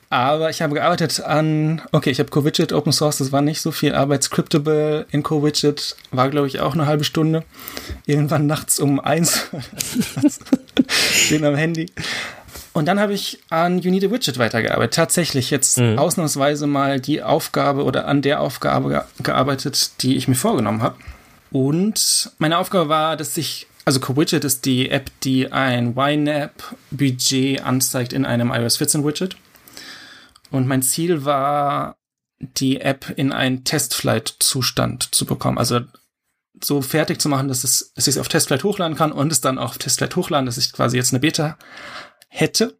[0.09, 3.71] Aber ich habe gearbeitet an, okay, ich habe CoWidget Open Source, das war nicht so
[3.71, 4.23] viel Arbeit.
[4.23, 7.43] Scriptable in CoWidget war, glaube ich, auch eine halbe Stunde.
[8.05, 9.47] Irgendwann nachts um eins.
[11.29, 11.87] Bin am Handy.
[12.71, 14.93] Und dann habe ich an You Need a Widget weitergearbeitet.
[14.93, 15.99] Tatsächlich jetzt mhm.
[15.99, 20.95] ausnahmsweise mal die Aufgabe oder an der Aufgabe gearbeitet, die ich mir vorgenommen habe.
[21.51, 28.13] Und meine Aufgabe war, dass ich, also CoWidget ist die App, die ein YNAB-Budget anzeigt
[28.13, 29.37] in einem iOS 14 Widget.
[30.51, 31.97] Und mein Ziel war,
[32.39, 35.57] die App in einen Testflight-Zustand zu bekommen.
[35.57, 35.81] Also
[36.63, 39.41] so fertig zu machen, dass, es, dass ich es auf Testflight hochladen kann und es
[39.41, 41.57] dann auch auf Testflight hochladen, dass ich quasi jetzt eine Beta
[42.29, 42.77] hätte.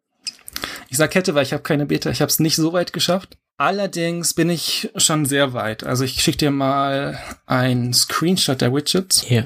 [0.89, 3.38] Ich sag hätte, weil ich habe keine Beta, ich habe es nicht so weit geschafft.
[3.57, 5.83] Allerdings bin ich schon sehr weit.
[5.83, 9.27] Also ich schicke dir mal ein Screenshot der Widgets.
[9.29, 9.45] Ja.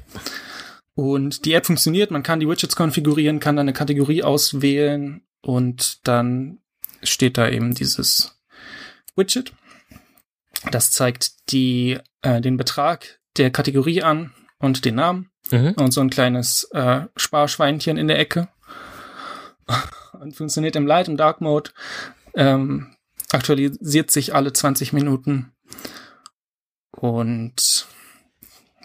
[0.95, 6.05] Und die App funktioniert, man kann die Widgets konfigurieren, kann dann eine Kategorie auswählen und
[6.07, 6.59] dann
[7.01, 8.37] steht da eben dieses
[9.15, 9.53] Widget.
[10.71, 15.73] Das zeigt die, äh, den Betrag der Kategorie an und den Namen mhm.
[15.77, 18.49] und so ein kleines äh, Sparschweinchen in der Ecke.
[20.19, 21.71] und funktioniert im Light und Dark Mode.
[22.35, 22.95] Ähm,
[23.31, 25.51] aktualisiert sich alle 20 Minuten.
[26.91, 27.87] Und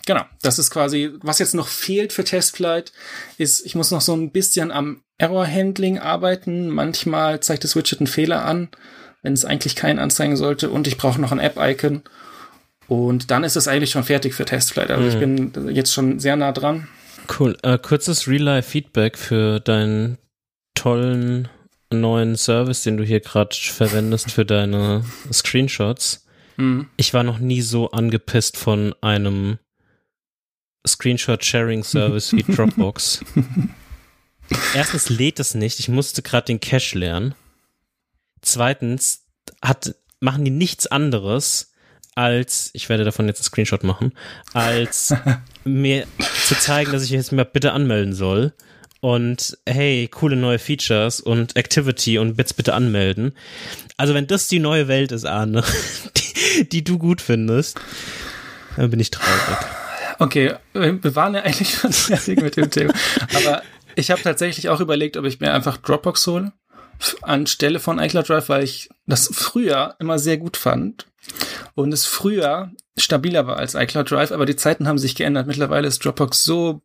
[0.06, 2.92] genau, das ist quasi, was jetzt noch fehlt für Testflight,
[3.38, 6.68] ist, ich muss noch so ein bisschen am Error-Handling arbeiten.
[6.68, 8.68] Manchmal zeigt das Widget einen Fehler an,
[9.22, 10.70] wenn es eigentlich keinen anzeigen sollte.
[10.70, 12.02] Und ich brauche noch ein App-Icon.
[12.88, 14.90] Und dann ist es eigentlich schon fertig für Testflight.
[14.90, 15.08] Also mhm.
[15.08, 16.88] ich bin jetzt schon sehr nah dran.
[17.38, 17.56] Cool.
[17.62, 20.18] Äh, kurzes Real-Life-Feedback für deinen
[20.74, 21.48] tollen
[21.90, 26.26] neuen Service, den du hier gerade verwendest für deine Screenshots.
[26.56, 26.88] Mhm.
[26.96, 29.58] Ich war noch nie so angepisst von einem
[30.86, 33.24] Screenshot-Sharing-Service wie Dropbox.
[34.74, 35.80] Erstens lädt es nicht.
[35.80, 37.34] Ich musste gerade den Cache lernen.
[38.42, 39.24] Zweitens
[39.62, 41.72] hat, machen die nichts anderes
[42.14, 44.12] als, ich werde davon jetzt einen Screenshot machen,
[44.54, 45.14] als
[45.64, 46.06] mir
[46.46, 48.54] zu zeigen, dass ich jetzt mal bitte anmelden soll
[49.00, 53.32] und hey, coole neue Features und Activity und Bits bitte anmelden.
[53.96, 55.62] Also wenn das die neue Welt ist, Arne,
[56.16, 57.80] die, die du gut findest,
[58.76, 59.58] dann bin ich traurig.
[60.18, 62.94] Okay, wir waren ja eigentlich schon fertig mit dem Thema.
[63.34, 63.62] Aber
[63.94, 66.52] ich habe tatsächlich auch überlegt, ob ich mir einfach Dropbox hole
[67.22, 71.06] anstelle von iCloud Drive, weil ich das früher immer sehr gut fand
[71.74, 75.46] und es früher stabiler war als iCloud Drive, aber die Zeiten haben sich geändert.
[75.46, 76.82] Mittlerweile ist Dropbox so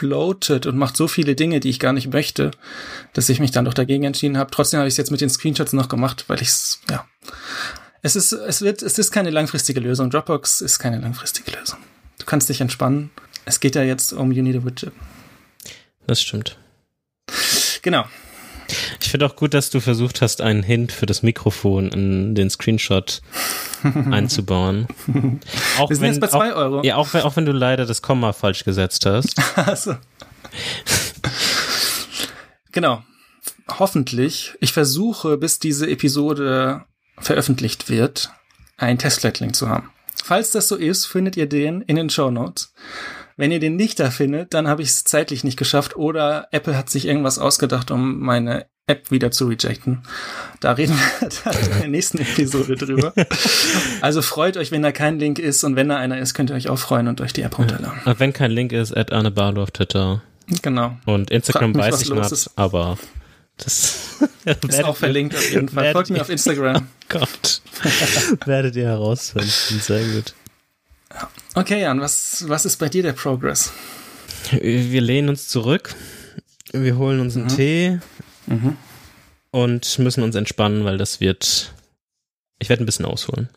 [0.00, 2.50] bloated und macht so viele Dinge, die ich gar nicht möchte,
[3.12, 4.50] dass ich mich dann doch dagegen entschieden habe.
[4.50, 7.06] Trotzdem habe ich es jetzt mit den Screenshots noch gemacht, weil ich es, ja,
[8.02, 10.08] Es ist, es wird, es ist keine langfristige Lösung.
[10.10, 11.78] Dropbox ist keine langfristige Lösung.
[12.18, 13.10] Du kannst dich entspannen.
[13.44, 14.92] Es geht ja jetzt um You Need a Widget.
[16.06, 16.56] Das stimmt.
[17.82, 18.04] Genau.
[19.00, 22.50] Ich finde auch gut, dass du versucht hast, einen Hint für das Mikrofon in den
[22.50, 23.22] Screenshot
[24.10, 24.86] einzubauen.
[25.78, 26.82] Auch Wir sind wenn, jetzt bei zwei auch, Euro.
[26.82, 29.34] Ja, auch wenn, auch wenn du leider das Komma falsch gesetzt hast.
[29.56, 29.96] also.
[32.72, 33.02] genau.
[33.78, 34.54] Hoffentlich.
[34.60, 36.84] Ich versuche, bis diese Episode
[37.18, 38.30] veröffentlicht wird,
[38.76, 39.90] einen Testflat-Link zu haben.
[40.24, 42.72] Falls das so ist, findet ihr den in den Show Notes.
[43.40, 46.76] Wenn ihr den nicht da findet, dann habe ich es zeitlich nicht geschafft oder Apple
[46.76, 50.02] hat sich irgendwas ausgedacht, um meine App wieder zu rejecten.
[50.60, 53.14] Da reden wir in der nächsten Episode drüber.
[54.02, 56.56] Also freut euch, wenn da kein Link ist und wenn da einer ist, könnt ihr
[56.56, 57.98] euch auch freuen und euch die App runterladen.
[58.04, 58.18] Ja.
[58.20, 60.22] Wenn kein Link ist, add Anne Barlow auf Twitter.
[60.60, 60.98] Genau.
[61.06, 62.50] Und Instagram mich, weiß ich nicht, ist.
[62.56, 62.98] aber
[63.56, 64.18] das
[64.68, 65.92] ist auch verlinkt auf jeden Fall.
[65.92, 66.76] Folgt mir auf Instagram.
[66.76, 67.62] Oh Gott.
[68.44, 69.48] werdet ihr herausfinden.
[69.48, 70.34] Sehr gut.
[71.54, 73.72] Okay, Jan, was, was ist bei dir der Progress?
[74.52, 75.94] Wir lehnen uns zurück.
[76.72, 77.56] Wir holen uns einen mhm.
[77.56, 77.98] Tee.
[78.46, 78.76] Mhm.
[79.50, 81.74] Und müssen uns entspannen, weil das wird.
[82.60, 83.48] Ich werde ein bisschen ausholen.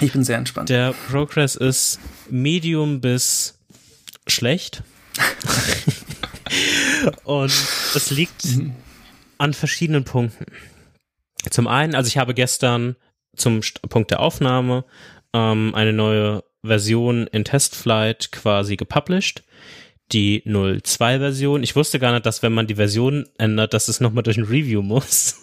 [0.00, 0.68] Ich bin sehr entspannt.
[0.68, 3.58] Der Progress ist medium bis
[4.26, 4.82] schlecht.
[7.24, 7.52] Und
[7.94, 8.74] es liegt mhm
[9.40, 10.44] an verschiedenen Punkten.
[11.48, 12.96] Zum einen, also ich habe gestern
[13.34, 14.84] zum Punkt der Aufnahme
[15.32, 19.42] ähm, eine neue Version in Testflight quasi gepublished.
[20.12, 21.62] Die 02-Version.
[21.62, 24.44] Ich wusste gar nicht, dass wenn man die Version ändert, dass es nochmal durch ein
[24.44, 25.36] Review muss.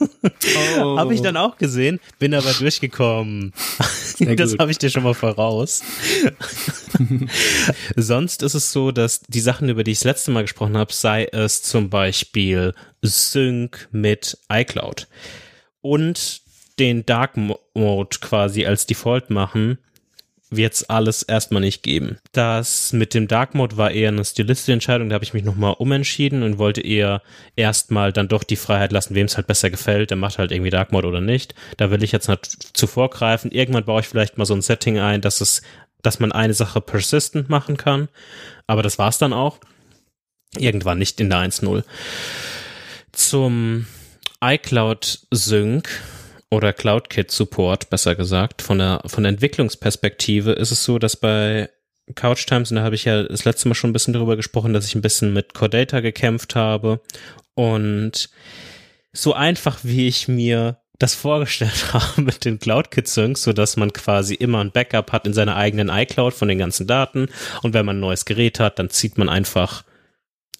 [0.77, 0.97] Oh.
[0.97, 3.53] habe ich dann auch gesehen, bin aber durchgekommen.
[4.19, 5.83] das habe ich dir schon mal voraus.
[7.95, 10.91] Sonst ist es so, dass die Sachen, über die ich das letzte Mal gesprochen habe,
[10.91, 15.07] sei es zum Beispiel Sync mit iCloud
[15.79, 16.41] und
[16.79, 19.77] den Dark Mode quasi als Default machen,
[20.49, 22.17] wird es alles erstmal nicht geben.
[22.31, 25.75] Das mit dem Dark Mode war eher eine stilistische Entscheidung, da habe ich mich nochmal
[25.77, 27.21] umentschieden und wollte eher
[27.55, 30.69] erstmal dann doch die Freiheit lassen, wem es halt besser gefällt, der macht halt irgendwie
[30.69, 31.53] Dark Mode oder nicht.
[31.77, 33.51] Da will ich jetzt nicht zuvor greifen.
[33.51, 35.61] Irgendwann baue ich vielleicht mal so ein Setting ein, dass es,
[36.01, 38.07] dass man eine Sache persistent machen kann.
[38.67, 39.59] Aber das war's dann auch.
[40.57, 41.83] Irgendwann nicht in der 1.0
[43.17, 43.87] zum
[44.41, 45.89] iCloud Sync
[46.49, 51.69] oder CloudKit Support, besser gesagt, von der, von der Entwicklungsperspektive ist es so, dass bei
[52.15, 54.73] Couch Times, und da habe ich ja das letzte Mal schon ein bisschen darüber gesprochen,
[54.73, 57.01] dass ich ein bisschen mit Cordata gekämpft habe
[57.53, 58.29] und
[59.11, 63.93] so einfach wie ich mir das vorgestellt habe mit den CloudKit Syncs, so dass man
[63.93, 67.27] quasi immer ein Backup hat in seiner eigenen iCloud von den ganzen Daten.
[67.61, 69.83] Und wenn man ein neues Gerät hat, dann zieht man einfach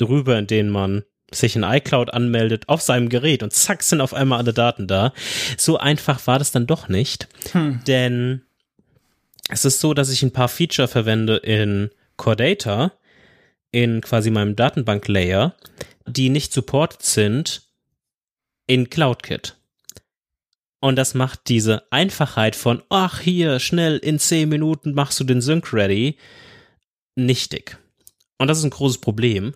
[0.02, 4.14] rüber, in denen man sich in iCloud anmeldet auf seinem Gerät und zack sind auf
[4.14, 5.14] einmal alle Daten da.
[5.58, 7.82] So einfach war das dann doch nicht, hm.
[7.86, 8.42] denn
[9.50, 12.92] es ist so, dass ich ein paar Feature verwende in Core
[13.72, 15.56] in quasi meinem Datenbank-Layer,
[16.06, 17.64] die nicht supported sind
[18.66, 19.56] in CloudKit.
[20.80, 25.42] Und das macht diese Einfachheit von, ach hier, schnell in 10 Minuten machst du den
[25.42, 26.18] Sync ready,
[27.16, 27.78] nichtig.
[28.38, 29.54] Und das ist ein großes Problem.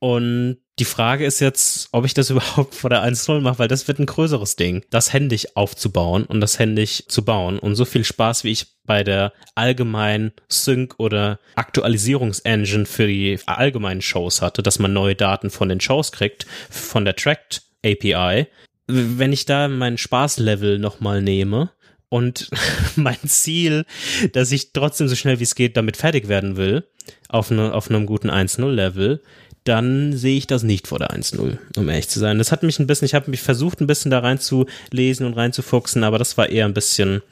[0.00, 3.88] Und die Frage ist jetzt, ob ich das überhaupt vor der 1.0 mache, weil das
[3.88, 7.58] wird ein größeres Ding, das händig aufzubauen und das händig zu bauen.
[7.58, 14.02] Und so viel Spaß, wie ich bei der allgemeinen Sync oder Aktualisierungsengine für die allgemeinen
[14.02, 18.46] Shows hatte, dass man neue Daten von den Shows kriegt, von der Tracked API.
[18.86, 21.70] Wenn ich da mein Spaßlevel nochmal nehme,
[22.10, 22.48] und
[22.96, 23.84] mein Ziel,
[24.32, 26.84] dass ich trotzdem so schnell wie es geht damit fertig werden will,
[27.28, 29.22] auf, ne, auf einem guten 1.0-Level,
[29.68, 32.38] dann sehe ich das nicht vor der 1-0, um ehrlich zu sein.
[32.38, 36.04] Das hat mich ein bisschen, ich habe mich versucht, ein bisschen da reinzulesen und reinzufuchsen,
[36.04, 37.22] aber das war eher ein bisschen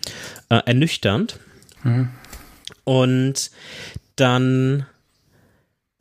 [0.51, 1.39] äh, ernüchternd.
[1.82, 2.11] Mhm.
[2.84, 3.51] Und
[4.16, 4.87] dann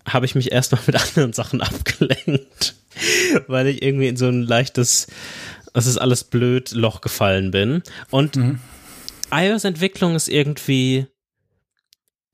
[0.05, 2.75] habe ich mich erstmal mit anderen Sachen abgelenkt,
[3.47, 5.07] weil ich irgendwie in so ein leichtes,
[5.73, 7.81] das ist alles blöd, Loch gefallen bin.
[8.11, 8.59] Und mhm.
[9.31, 11.07] iOS-Entwicklung ist irgendwie,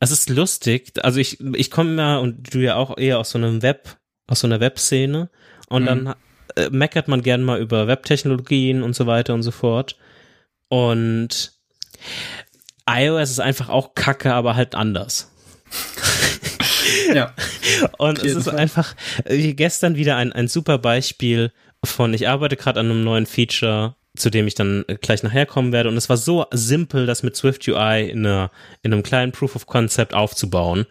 [0.02, 0.94] es ist lustig.
[1.04, 3.98] Also ich, ich komme ja und du ja auch eher aus so einem Web,
[4.28, 5.30] aus so einer Webszene
[5.70, 5.86] und mhm.
[5.86, 6.16] dann
[6.56, 9.98] äh, meckert man gern mal über Webtechnologien und so weiter und so fort.
[10.70, 11.54] Und
[12.90, 15.32] iOS ist einfach auch Kacke, aber halt anders.
[17.14, 17.34] ja.
[17.98, 18.96] Und es ist einfach
[19.26, 21.52] wie gestern wieder ein, ein super Beispiel
[21.84, 25.72] von, ich arbeite gerade an einem neuen Feature zu dem ich dann gleich nachher kommen
[25.72, 25.90] werde.
[25.90, 28.52] Und es war so simpel, das mit Swift UI in, einer,
[28.84, 30.86] in einem kleinen Proof of Concept aufzubauen.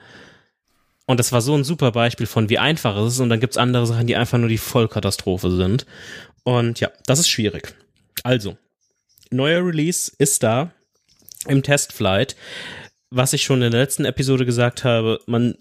[1.06, 3.20] Und das war so ein super Beispiel von, wie einfach es ist.
[3.20, 5.84] Und dann gibt's andere Sachen, die einfach nur die Vollkatastrophe sind.
[6.44, 7.74] Und ja, das ist schwierig.
[8.22, 8.56] Also,
[9.30, 10.72] neuer Release ist da
[11.46, 12.36] im Testflight.
[13.10, 15.56] Was ich schon in der letzten Episode gesagt habe, man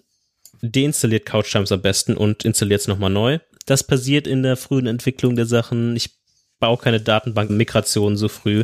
[0.61, 3.39] deinstalliert CouchTimes am besten und installiert es nochmal neu.
[3.65, 5.95] Das passiert in der frühen Entwicklung der Sachen.
[5.95, 6.18] Ich
[6.59, 8.63] baue keine Datenbankmigration so früh.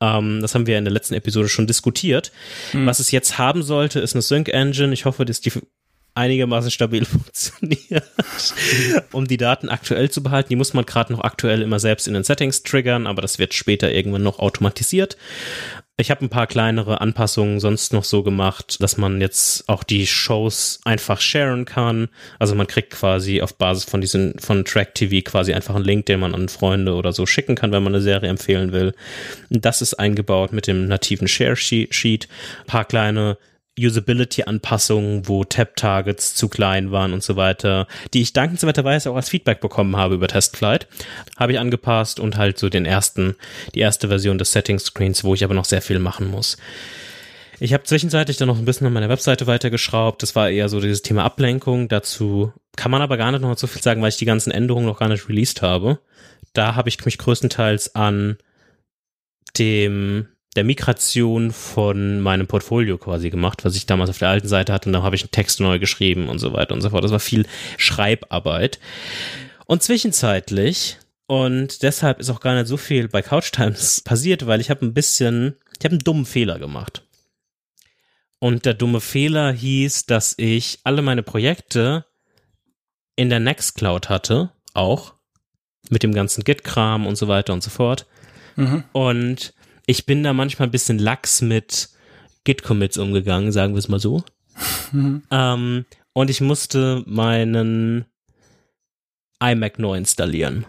[0.00, 2.32] Ähm, das haben wir in der letzten Episode schon diskutiert.
[2.72, 2.86] Mhm.
[2.86, 4.92] Was es jetzt haben sollte, ist eine Sync Engine.
[4.92, 5.52] Ich hoffe, dass die
[6.14, 8.04] einigermaßen stabil funktioniert,
[9.12, 10.48] um die Daten aktuell zu behalten.
[10.48, 13.54] Die muss man gerade noch aktuell immer selbst in den Settings triggern, aber das wird
[13.54, 15.16] später irgendwann noch automatisiert.
[15.98, 20.06] Ich habe ein paar kleinere Anpassungen sonst noch so gemacht, dass man jetzt auch die
[20.06, 22.08] Shows einfach sharen kann.
[22.38, 26.04] Also man kriegt quasi auf Basis von diesen von Track TV quasi einfach einen Link,
[26.04, 28.92] den man an Freunde oder so schicken kann, wenn man eine Serie empfehlen will.
[29.48, 32.28] Das ist eingebaut mit dem nativen Share Sheet.
[32.60, 33.38] Ein paar kleine
[33.78, 39.60] Usability-Anpassungen, wo Tab-Targets zu klein waren und so weiter, die ich dankenswerterweise auch als Feedback
[39.60, 40.86] bekommen habe über Testflight,
[41.36, 43.36] habe ich angepasst und halt so den ersten,
[43.74, 46.56] die erste Version des Setting-Screens, wo ich aber noch sehr viel machen muss.
[47.58, 50.22] Ich habe zwischenzeitlich dann noch ein bisschen an meiner Webseite weitergeschraubt.
[50.22, 51.88] Das war eher so dieses Thema Ablenkung.
[51.88, 54.86] Dazu kann man aber gar nicht noch so viel sagen, weil ich die ganzen Änderungen
[54.86, 55.98] noch gar nicht released habe.
[56.52, 58.36] Da habe ich mich größtenteils an
[59.58, 64.72] dem der Migration von meinem Portfolio quasi gemacht, was ich damals auf der alten Seite
[64.72, 67.04] hatte und dann habe ich einen Text neu geschrieben und so weiter und so fort.
[67.04, 67.46] Das war viel
[67.76, 68.80] Schreibarbeit.
[69.66, 74.60] Und zwischenzeitlich und deshalb ist auch gar nicht so viel bei Couch Times passiert, weil
[74.60, 77.02] ich habe ein bisschen, ich habe einen dummen Fehler gemacht.
[78.38, 82.04] Und der dumme Fehler hieß, dass ich alle meine Projekte
[83.16, 85.14] in der Nextcloud hatte, auch
[85.88, 88.06] mit dem ganzen Git-Kram und so weiter und so fort.
[88.56, 88.84] Mhm.
[88.92, 89.54] Und
[89.86, 91.88] ich bin da manchmal ein bisschen lax mit
[92.44, 94.22] Git-Commits umgegangen, sagen wir es mal so.
[94.92, 95.22] Mhm.
[95.30, 98.06] Ähm, und ich musste meinen
[99.40, 100.64] iMac neu installieren.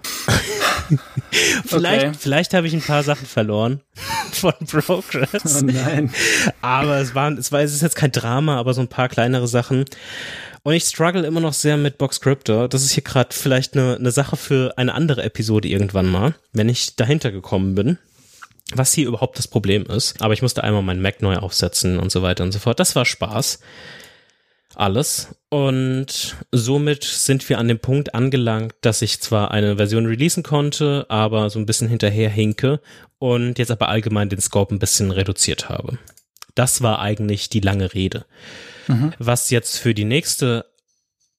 [1.66, 2.18] vielleicht okay.
[2.20, 3.82] vielleicht habe ich ein paar Sachen verloren
[4.32, 5.62] von Progress.
[5.62, 6.12] Oh nein.
[6.62, 9.48] Aber es waren, es war, es ist jetzt kein Drama, aber so ein paar kleinere
[9.48, 9.86] Sachen.
[10.64, 12.68] Und ich struggle immer noch sehr mit Boxcryptor.
[12.68, 16.68] Das ist hier gerade vielleicht eine, eine Sache für eine andere Episode irgendwann mal, wenn
[16.68, 17.98] ich dahinter gekommen bin
[18.74, 20.22] was hier überhaupt das Problem ist.
[20.22, 22.80] Aber ich musste einmal meinen Mac neu aufsetzen und so weiter und so fort.
[22.80, 23.60] Das war Spaß.
[24.76, 25.36] Alles.
[25.50, 31.06] Und somit sind wir an dem Punkt angelangt, dass ich zwar eine Version releasen konnte,
[31.10, 32.82] aber so ein bisschen hinterher hinke
[33.18, 35.98] und jetzt aber allgemein den Scope ein bisschen reduziert habe.
[36.54, 38.26] Das war eigentlich die lange Rede.
[38.88, 39.14] Mhm.
[39.18, 40.66] Was jetzt für die nächste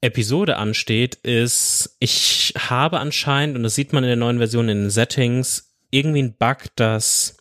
[0.01, 4.83] Episode ansteht, ist, ich habe anscheinend, und das sieht man in der neuen Version in
[4.83, 7.37] den Settings, irgendwie ein Bug, dass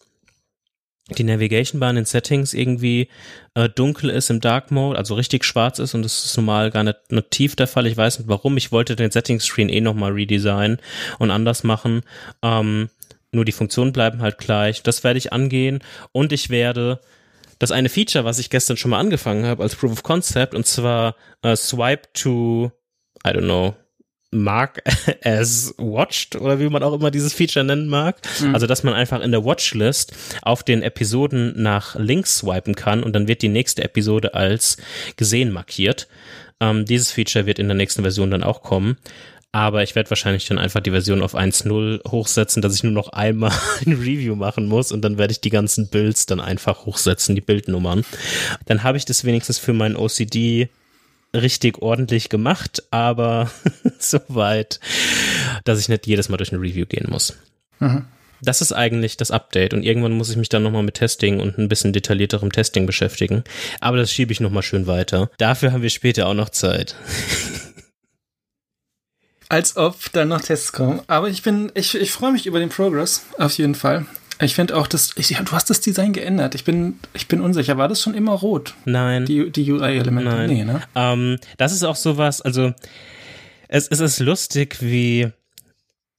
[1.09, 3.07] die Navigation Bar in den Settings irgendwie
[3.53, 6.83] äh, dunkel ist im Dark Mode, also richtig schwarz ist und das ist normal gar
[6.83, 7.87] nicht nativ der Fall.
[7.87, 8.57] Ich weiß nicht warum.
[8.57, 10.79] Ich wollte den Settings Screen eh nochmal redesignen
[11.17, 12.01] und anders machen.
[12.41, 12.89] Ähm,
[13.31, 14.83] nur die Funktionen bleiben halt gleich.
[14.83, 15.79] Das werde ich angehen
[16.11, 16.99] und ich werde
[17.59, 20.65] das eine Feature, was ich gestern schon mal angefangen habe als Proof of Concept und
[20.65, 22.71] zwar äh, Swipe to,
[23.25, 23.75] I don't know,
[24.32, 24.82] Mark
[25.23, 28.17] as watched oder wie man auch immer dieses Feature nennen mag.
[28.41, 28.53] Mhm.
[28.53, 33.13] Also, dass man einfach in der Watchlist auf den Episoden nach links swipen kann und
[33.13, 34.78] dann wird die nächste Episode als
[35.15, 36.07] gesehen markiert.
[36.59, 38.97] Ähm, dieses Feature wird in der nächsten Version dann auch kommen.
[39.53, 43.09] Aber ich werde wahrscheinlich dann einfach die Version auf 1.0 hochsetzen, dass ich nur noch
[43.09, 43.51] einmal
[43.86, 47.41] ein Review machen muss und dann werde ich die ganzen Builds dann einfach hochsetzen, die
[47.41, 48.05] Bildnummern.
[48.65, 50.69] Dann habe ich das wenigstens für meinen OCD
[51.38, 53.49] richtig ordentlich gemacht, aber
[53.99, 54.79] so weit,
[55.63, 57.38] dass ich nicht jedes Mal durch ein Review gehen muss.
[57.79, 58.05] Mhm.
[58.41, 61.57] Das ist eigentlich das Update und irgendwann muss ich mich dann nochmal mit Testing und
[61.57, 63.43] ein bisschen detaillierterem Testing beschäftigen.
[63.79, 65.31] Aber das schiebe ich nochmal schön weiter.
[65.38, 66.95] Dafür haben wir später auch noch Zeit.
[69.49, 71.01] Als ob dann noch Tests kommen.
[71.07, 74.05] Aber ich bin, ich, ich freue mich über den Progress, auf jeden Fall.
[74.39, 76.53] Ich finde auch, dass ich, du hast das Design geändert.
[76.55, 77.77] Ich bin, ich bin unsicher.
[77.77, 78.75] War das schon immer rot?
[78.85, 79.25] Nein.
[79.25, 80.29] Die, die UI-Elemente?
[80.29, 80.49] Nein.
[80.49, 80.81] Nee, ne?
[80.95, 82.73] Ähm, das ist auch sowas, also
[83.67, 85.31] es, es ist lustig, wie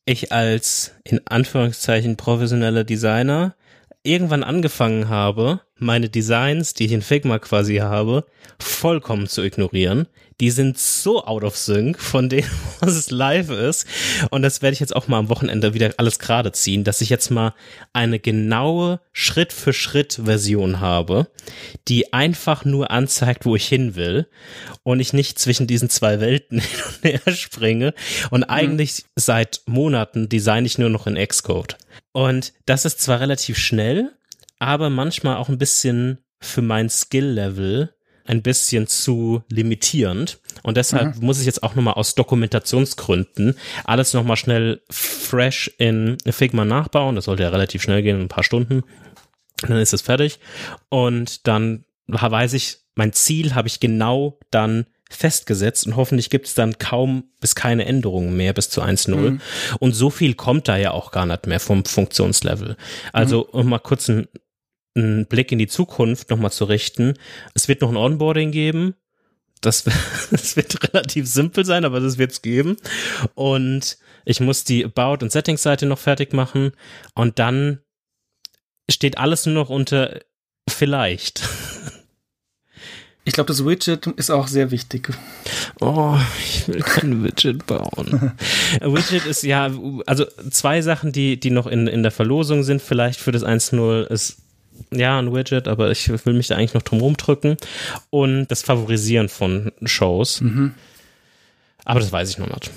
[0.04, 3.54] ich als in Anführungszeichen professioneller Designer
[4.02, 8.24] irgendwann angefangen habe, meine Designs, die ich in Figma quasi habe,
[8.58, 10.08] vollkommen zu ignorieren.
[10.41, 12.45] Die sind so out of sync von dem,
[12.80, 13.86] was es live ist.
[14.30, 17.11] Und das werde ich jetzt auch mal am Wochenende wieder alles gerade ziehen, dass ich
[17.11, 17.55] jetzt mal
[17.93, 21.28] eine genaue Schritt für Schritt Version habe,
[21.89, 24.28] die einfach nur anzeigt, wo ich hin will
[24.82, 27.95] und ich nicht zwischen diesen zwei Welten hin und her springe.
[28.30, 28.51] Und mhm.
[28.51, 31.76] eigentlich seit Monaten design ich nur noch in Xcode.
[32.12, 34.12] Und das ist zwar relativ schnell,
[34.59, 37.95] aber manchmal auch ein bisschen für mein Skill-Level
[38.28, 40.38] ein bisschen zu limitierend.
[40.62, 41.24] Und deshalb mhm.
[41.24, 47.16] muss ich jetzt auch nochmal aus Dokumentationsgründen alles nochmal schnell fresh in Figma nachbauen.
[47.16, 48.84] Das sollte ja relativ schnell gehen, ein paar Stunden.
[49.62, 50.38] Dann ist es fertig.
[50.88, 56.54] Und dann weiß ich, mein Ziel habe ich genau dann festgesetzt und hoffentlich gibt es
[56.54, 59.16] dann kaum bis keine Änderungen mehr bis zu 1.0.
[59.16, 59.40] Mhm.
[59.78, 62.76] Und so viel kommt da ja auch gar nicht mehr vom Funktionslevel.
[63.12, 63.60] Also, mhm.
[63.60, 64.28] um mal kurz einen,
[64.99, 67.14] einen Blick in die Zukunft nochmal zu richten.
[67.55, 68.94] Es wird noch ein Onboarding geben.
[69.61, 69.84] Das,
[70.30, 72.76] das wird relativ simpel sein, aber das wird es geben.
[73.34, 76.72] Und ich muss die About- und Settings-Seite noch fertig machen.
[77.14, 77.80] Und dann
[78.90, 80.20] steht alles nur noch unter
[80.68, 81.42] vielleicht.
[83.24, 85.11] Ich glaube, das Widget ist auch sehr wichtig.
[85.80, 88.32] Oh, ich will kein Widget bauen.
[88.80, 89.70] Widget ist ja,
[90.07, 94.07] also zwei Sachen, die, die noch in, in der Verlosung sind, vielleicht für das 1.0
[94.07, 94.38] ist
[94.90, 97.56] ja, ein Widget, aber ich will mich da eigentlich noch drum rumdrücken.
[98.10, 100.40] Und das Favorisieren von Shows.
[100.40, 100.74] Mhm.
[101.84, 102.70] Aber das weiß ich noch nicht.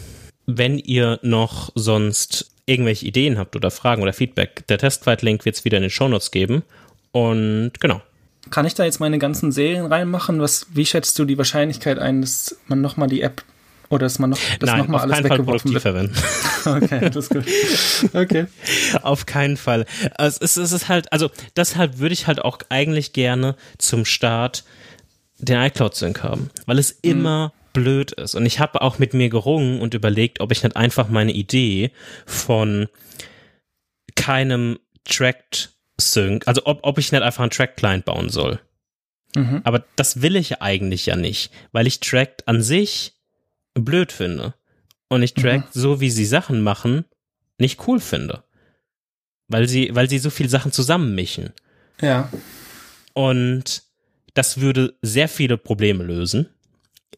[0.46, 5.66] Wenn ihr noch sonst irgendwelche Ideen habt oder Fragen oder Feedback, der Testflight-Link wird es
[5.66, 6.64] wieder in den Shownotes geben.
[7.12, 8.02] Und genau,
[8.50, 10.42] kann ich da jetzt meine ganzen Serien reinmachen?
[10.42, 13.44] Was, wie schätzt du die Wahrscheinlichkeit ein, dass man nochmal die App
[13.92, 15.82] oder dass man noch das Nein, nochmal alles weggeworfen wird?
[15.82, 16.16] verwenden.
[16.66, 18.16] okay, das ist gut.
[18.16, 18.48] Okay.
[19.02, 19.86] Auf keinen Fall.
[20.18, 24.64] Es ist, es ist halt, also deshalb würde ich halt auch eigentlich gerne zum Start
[25.40, 27.12] den iCloud-Sync haben, weil es mhm.
[27.12, 28.36] immer blöd ist.
[28.36, 31.92] Und ich habe auch mit mir gerungen und überlegt, ob ich nicht einfach meine Idee
[32.26, 32.88] von
[34.16, 38.60] keinem Tracked Sync, also ob, ob ich nicht einfach einen Track-Client bauen soll.
[39.36, 39.62] Mhm.
[39.66, 43.14] Aber das will ich eigentlich ja nicht, weil ich Track an sich
[43.74, 44.54] blöd finde.
[45.08, 45.80] Und ich Track, mhm.
[45.80, 47.06] so wie sie Sachen machen,
[47.58, 48.44] nicht cool finde.
[49.48, 51.52] Weil sie, weil sie so viele Sachen zusammenmischen.
[52.00, 52.30] Ja.
[53.14, 53.84] Und
[54.34, 56.48] das würde sehr viele Probleme lösen.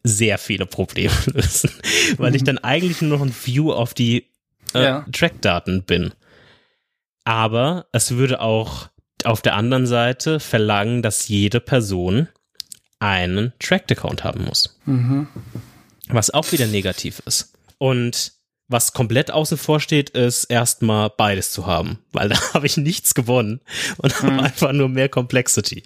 [0.02, 1.70] Sehr viele Probleme lösen.
[2.16, 2.36] weil mhm.
[2.36, 4.28] ich dann eigentlich nur noch ein View auf die
[4.74, 5.06] äh, ja.
[5.12, 6.12] Track-Daten bin.
[7.24, 8.88] Aber es würde auch
[9.24, 12.28] auf der anderen Seite verlangen, dass jede Person
[12.98, 14.78] einen Tracked-Account haben muss.
[14.84, 15.28] Mhm.
[16.08, 17.52] Was auch wieder negativ ist.
[17.78, 18.32] Und
[18.68, 23.14] was komplett außen vor steht, ist erstmal beides zu haben, weil da habe ich nichts
[23.14, 23.60] gewonnen
[23.98, 24.26] und mhm.
[24.26, 25.82] habe einfach nur mehr Complexity.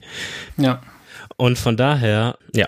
[0.57, 0.83] Ja.
[1.37, 2.67] Und von daher, ja,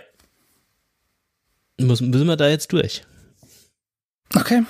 [1.78, 3.02] müssen, müssen wir da jetzt durch.
[4.34, 4.62] Okay.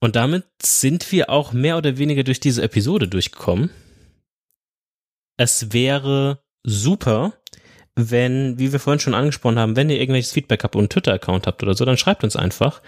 [0.00, 3.70] Und damit sind wir auch mehr oder weniger durch diese Episode durchgekommen.
[5.36, 7.34] Es wäre super,
[7.96, 11.46] wenn, wie wir vorhin schon angesprochen haben, wenn ihr irgendwelches Feedback habt und einen Twitter-Account
[11.46, 12.80] habt oder so, dann schreibt uns einfach.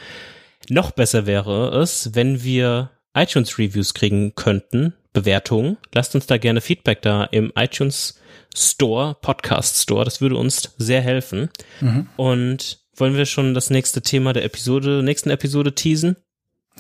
[0.68, 5.76] Noch besser wäre es, wenn wir iTunes-Reviews kriegen könnten, Bewertungen.
[5.94, 8.20] Lasst uns da gerne Feedback da im iTunes
[8.54, 10.04] Store, Podcast Store.
[10.04, 11.50] Das würde uns sehr helfen.
[11.80, 12.08] Mhm.
[12.16, 16.16] Und wollen wir schon das nächste Thema der Episode, nächsten Episode teasen?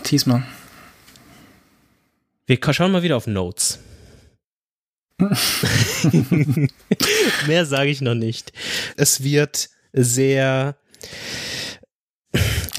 [0.02, 0.42] Tease mal.
[2.46, 3.78] Wir schauen mal wieder auf Notes.
[7.46, 8.52] Mehr sage ich noch nicht.
[8.96, 10.76] Es wird sehr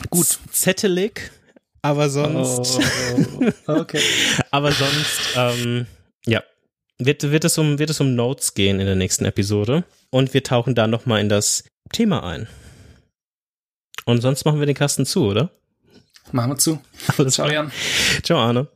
[0.09, 1.31] gut zettelig,
[1.81, 2.79] aber sonst.
[3.67, 4.01] Oh, okay.
[4.51, 5.85] aber sonst, ähm,
[6.25, 6.43] ja.
[6.99, 9.83] Wird, wird, es um, wird es um Notes gehen in der nächsten Episode.
[10.09, 12.47] Und wir tauchen da nochmal in das Thema ein.
[14.05, 15.49] Und sonst machen wir den Kasten zu, oder?
[16.31, 16.79] Machen wir zu.
[17.17, 17.71] Alles Ciao, Jan.
[18.23, 18.67] Ciao, Arne.